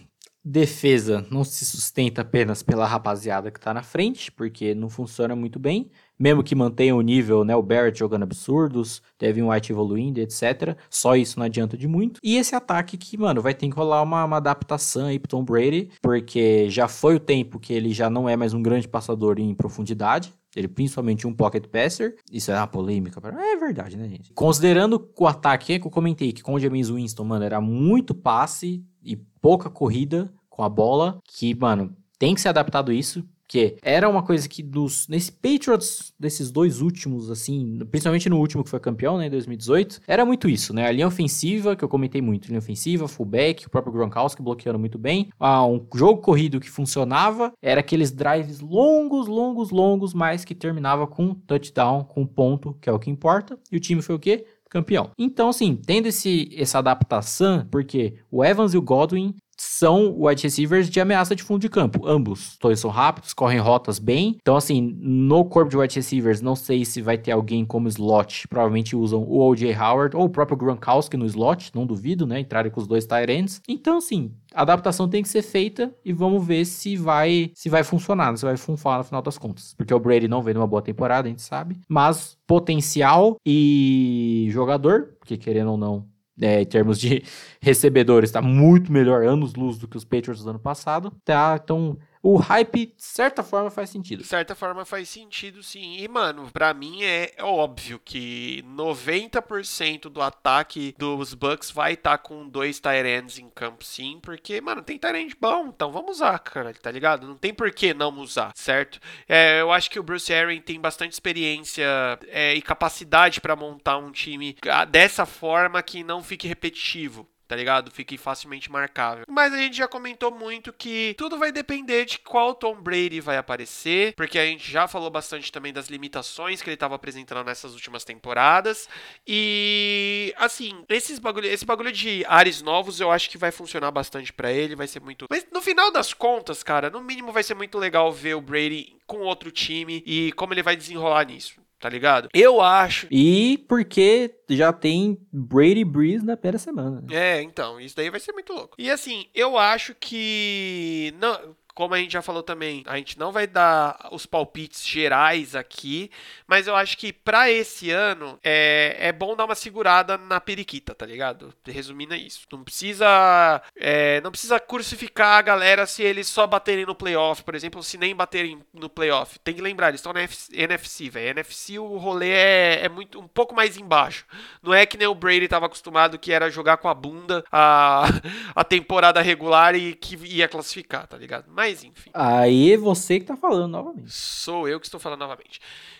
[0.47, 5.59] defesa não se sustenta apenas pela rapaziada que tá na frente, porque não funciona muito
[5.59, 5.91] bem.
[6.17, 7.55] Mesmo que mantenha o nível, né?
[7.55, 10.75] O Barrett jogando absurdos, Devin White evoluindo, etc.
[10.89, 12.19] Só isso não adianta de muito.
[12.23, 15.43] E esse ataque que, mano, vai ter que rolar uma, uma adaptação aí pro Tom
[15.43, 19.37] Brady, porque já foi o tempo que ele já não é mais um grande passador
[19.37, 20.33] em profundidade.
[20.55, 22.15] Ele principalmente um pocket passer.
[22.31, 23.21] Isso é uma polêmica.
[23.27, 24.33] É verdade, né, gente?
[24.33, 28.83] Considerando o ataque que eu comentei, que com o James Winston, mano, era muito passe
[29.03, 33.23] e pouca corrida com a bola, que, mano, tem que ser adaptado isso.
[33.43, 38.61] Porque era uma coisa que dos, nesse Patriots, desses dois últimos, assim, principalmente no último
[38.61, 40.85] que foi campeão, né, em 2018, era muito isso, né?
[40.85, 44.97] A linha ofensiva, que eu comentei muito, linha ofensiva, fullback, o próprio Gronkowski bloqueando muito
[44.97, 45.29] bem.
[45.39, 51.07] Ah, um jogo corrido que funcionava, era aqueles drives longos, longos, longos, mas que terminava
[51.07, 53.57] com touchdown, com ponto, que é o que importa.
[53.71, 54.45] E o time foi o quê?
[54.69, 55.11] campeão.
[55.17, 60.89] Então, assim, tendo esse, essa adaptação, porque o Evans e o Godwin são wide receivers
[60.89, 62.07] de ameaça de fundo de campo.
[62.07, 62.57] Ambos.
[62.57, 64.37] Todos são rápidos, correm rotas bem.
[64.39, 68.47] Então, assim, no corpo de wide receivers, não sei se vai ter alguém como slot.
[68.47, 69.75] Provavelmente usam o O.J.
[69.75, 71.71] Howard ou o próprio Gronkowski no slot.
[71.73, 72.39] Não duvido, né?
[72.39, 73.61] Entrarem com os dois tight ends.
[73.67, 77.83] Então, assim, a adaptação tem que ser feita e vamos ver se vai se vai
[77.83, 79.73] funcionar, se vai funcionar no final das contas.
[79.77, 81.79] Porque o Brady não vem numa boa temporada, a gente sabe.
[81.87, 86.05] Mas potencial e jogador, porque querendo ou não,
[86.41, 87.23] é, em termos de
[87.61, 91.11] recebedores, está muito melhor, anos luz do que os Patriots do ano passado.
[91.25, 94.21] Tá, então o hype, de certa forma, faz sentido.
[94.21, 95.97] De certa forma, faz sentido, sim.
[95.97, 102.17] E, mano, pra mim é óbvio que 90% do ataque dos Bucks vai estar tá
[102.17, 104.19] com dois Tyrants em campo, sim.
[104.21, 107.27] Porque, mano, tem Tyrant bom, então vamos usar, cara, tá ligado?
[107.27, 108.99] Não tem por que não usar, certo?
[109.27, 111.85] É, eu acho que o Bruce Aaron tem bastante experiência
[112.27, 117.55] é, e capacidade para montar um time ah, dessa forma que não fique repetitivo tá
[117.55, 117.91] ligado?
[117.91, 119.23] Fique facilmente marcável.
[119.27, 123.37] Mas a gente já comentou muito que tudo vai depender de qual Tom Brady vai
[123.37, 127.73] aparecer, porque a gente já falou bastante também das limitações que ele estava apresentando nessas
[127.73, 128.89] últimas temporadas.
[129.25, 134.33] E assim, esses bagulho, esse bagulho de ares novos eu acho que vai funcionar bastante
[134.33, 135.27] para ele, vai ser muito.
[135.29, 138.97] Mas no final das contas, cara, no mínimo vai ser muito legal ver o Brady
[139.05, 142.29] com outro time e como ele vai desenrolar nisso tá ligado?
[142.33, 143.07] Eu acho.
[143.11, 147.03] E porque já tem Brady Breeze na primeira semana.
[147.11, 148.75] É, então, isso daí vai ser muito louco.
[148.77, 151.13] E assim, eu acho que.
[151.19, 155.53] Não, como a gente já falou também, a gente não vai dar os palpites gerais
[155.53, 156.09] aqui,
[156.47, 160.95] mas eu acho que para esse ano é, é bom dar uma segurada na periquita,
[160.95, 161.53] tá ligado?
[161.63, 162.47] Resumindo é isso.
[162.51, 167.53] Não precisa é, não precisa crucificar a galera se eles só baterem no playoff, por
[167.53, 169.37] exemplo, se nem baterem no playoff.
[169.37, 171.29] Tem que lembrar, eles estão na NFC, velho.
[171.29, 174.25] NFC o rolê é, é muito um pouco mais embaixo.
[174.63, 178.05] Não é que nem o Brady estava acostumado que era jogar com a bunda a,
[178.55, 181.45] a temporada regular e que ia classificar, tá ligado?
[181.49, 182.09] Mas mas enfim.
[182.13, 184.11] Aí é você que tá falando novamente.
[184.11, 185.59] Sou eu que estou falando novamente.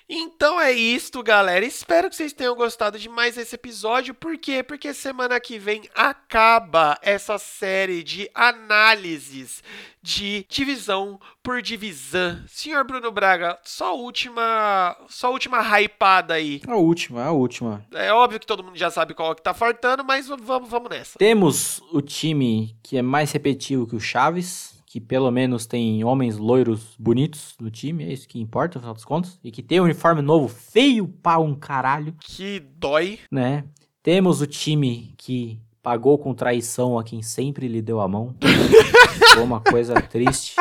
[0.09, 1.65] Então é isto, galera.
[1.65, 4.13] Espero que vocês tenham gostado de mais esse episódio.
[4.13, 4.63] Por quê?
[4.63, 9.61] Porque semana que vem acaba essa série de análises
[10.01, 12.41] de divisão por divisão.
[12.47, 16.61] Senhor Bruno Braga, só a última, só a última hypada aí.
[16.65, 17.85] A última, a última.
[17.91, 21.19] É óbvio que todo mundo já sabe qual que tá faltando, mas vamos, vamos nessa.
[21.19, 26.39] Temos o time que é mais repetitivo que o Chaves que pelo menos tem homens
[26.39, 29.79] loiros bonitos no time, é isso que importa, no final das contas, e que tem
[29.79, 32.15] um uniforme novo feio pra um caralho.
[32.19, 33.19] Que dói.
[33.31, 33.63] Né?
[34.01, 38.35] Temos o time que pagou com traição a quem sempre lhe deu a mão.
[39.35, 40.55] Foi uma coisa triste.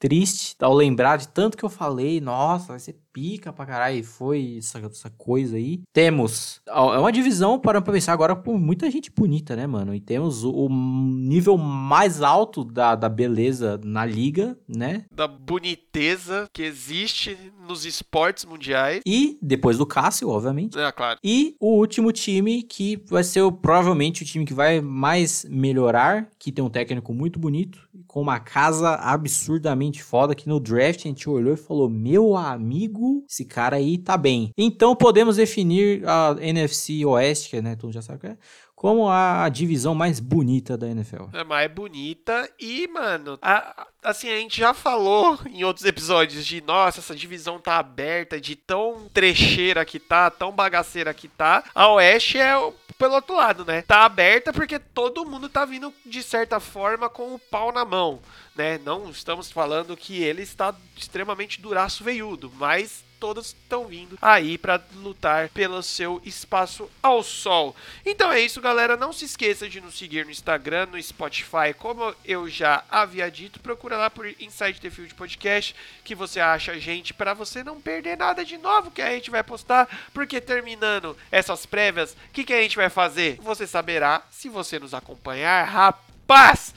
[0.00, 2.18] Triste ao lembrar de tanto que eu falei.
[2.18, 3.98] Nossa, vai ser pica pra caralho.
[3.98, 5.82] E foi essa, essa coisa aí.
[5.92, 6.60] Temos.
[6.66, 9.94] É uma divisão, para pra pensar agora, com muita gente bonita, né, mano?
[9.94, 15.04] E temos o, o nível mais alto da, da beleza na liga, né?
[15.14, 17.36] Da boniteza que existe
[17.66, 19.00] nos esportes mundiais.
[19.06, 20.78] E depois do Cássio, obviamente.
[20.78, 21.18] É, claro.
[21.22, 26.28] E o último time que vai ser o, provavelmente o time que vai mais melhorar,
[26.38, 31.08] que tem um técnico muito bonito, com uma casa absurdamente foda, que no draft a
[31.08, 34.50] gente olhou e falou: Meu amigo, esse cara aí tá bem.
[34.56, 38.36] Então podemos definir a NFC Oeste, que né, tu já sabe o que é,
[38.82, 41.26] como a divisão mais bonita da NFL.
[41.32, 46.60] É mais bonita e, mano, a, assim, a gente já falou em outros episódios de,
[46.60, 51.62] nossa, essa divisão tá aberta, de tão trecheira que tá, tão bagaceira que tá.
[51.72, 52.56] A Oeste é
[52.98, 53.82] pelo outro lado, né?
[53.82, 58.18] Tá aberta porque todo mundo tá vindo de certa forma com o pau na mão,
[58.56, 58.80] né?
[58.84, 64.82] Não estamos falando que ele está extremamente duraço veiudo, mas todas estão vindo aí para
[64.96, 67.76] lutar pelo seu espaço ao sol.
[68.04, 68.96] Então é isso, galera.
[68.96, 73.60] Não se esqueça de nos seguir no Instagram, no Spotify, como eu já havia dito.
[73.60, 75.72] Procura lá por Inside the Field Podcast
[76.02, 79.30] que você acha a gente para você não perder nada de novo que a gente
[79.30, 83.38] vai postar, porque terminando essas prévias, o que, que a gente vai fazer?
[83.40, 86.74] Você saberá se você nos acompanhar, rapaz!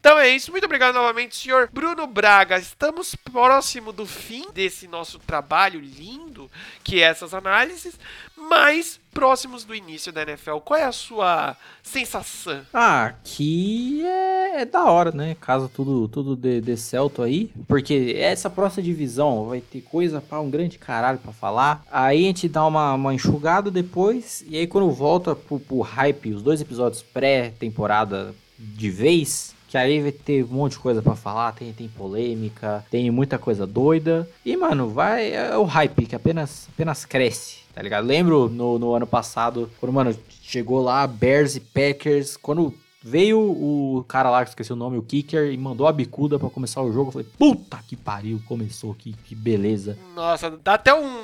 [0.00, 0.50] Então é isso.
[0.50, 2.58] Muito obrigado novamente, senhor Bruno Braga.
[2.58, 6.50] Estamos próximo do fim desse nosso trabalho lindo,
[6.82, 8.00] que é essas análises,
[8.34, 10.56] mas próximos do início da NFL.
[10.64, 12.62] Qual é a sua sensação?
[12.72, 15.36] Ah, que é, é da hora, né?
[15.38, 17.52] Caso tudo, tudo dê, dê certo aí.
[17.68, 21.84] Porque essa próxima divisão vai ter coisa para um grande caralho para falar.
[21.92, 24.42] Aí a gente dá uma, uma enxugada depois.
[24.48, 30.02] E aí quando volta pro, pro hype, os dois episódios pré-temporada de vez que aí
[30.02, 34.28] vai ter um monte de coisa para falar, tem, tem polêmica, tem muita coisa doida.
[34.44, 35.32] E, mano, vai.
[35.32, 38.04] É o hype que apenas, apenas cresce, tá ligado?
[38.04, 44.04] Lembro no, no ano passado, quando, mano, chegou lá Bears e Packers, quando veio o
[44.08, 46.92] cara lá, que esqueci o nome, o Kicker, e mandou a bicuda para começar o
[46.92, 47.10] jogo.
[47.10, 49.96] Eu falei, puta que pariu, começou, que, que beleza.
[50.16, 51.22] Nossa, dá até um,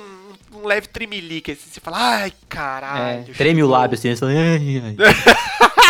[0.55, 3.29] um leve tremelique, assim, você fala, ai, caralho.
[3.29, 4.95] É, treme o lábio, assim, você fala, ai, ai.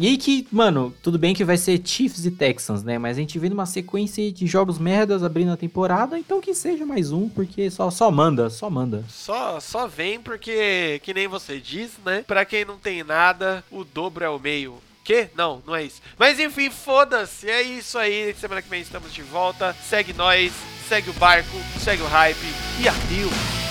[0.00, 2.96] E aí que, mano, tudo bem que vai ser Chiefs e Texans, né?
[2.96, 6.86] Mas a gente vê numa sequência de jogos merdas abrindo a temporada, então que seja
[6.86, 9.04] mais um, porque só, só manda, só manda.
[9.10, 12.24] Só, só vem porque, que nem você diz, né?
[12.26, 14.78] Pra quem não tem nada, o dobro é o meio.
[15.04, 15.28] Que?
[15.36, 16.00] Não, não é isso.
[16.18, 17.50] Mas enfim, foda-se.
[17.50, 18.34] É isso aí.
[18.40, 19.76] Semana que vem estamos de volta.
[19.86, 20.50] Segue nós,
[20.88, 22.38] segue o barco, segue o hype
[22.80, 23.69] e adeus.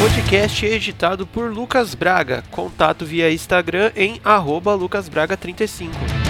[0.00, 2.42] Podcast editado por Lucas Braga.
[2.50, 4.20] Contato via Instagram em
[4.76, 6.21] lucasbraga35.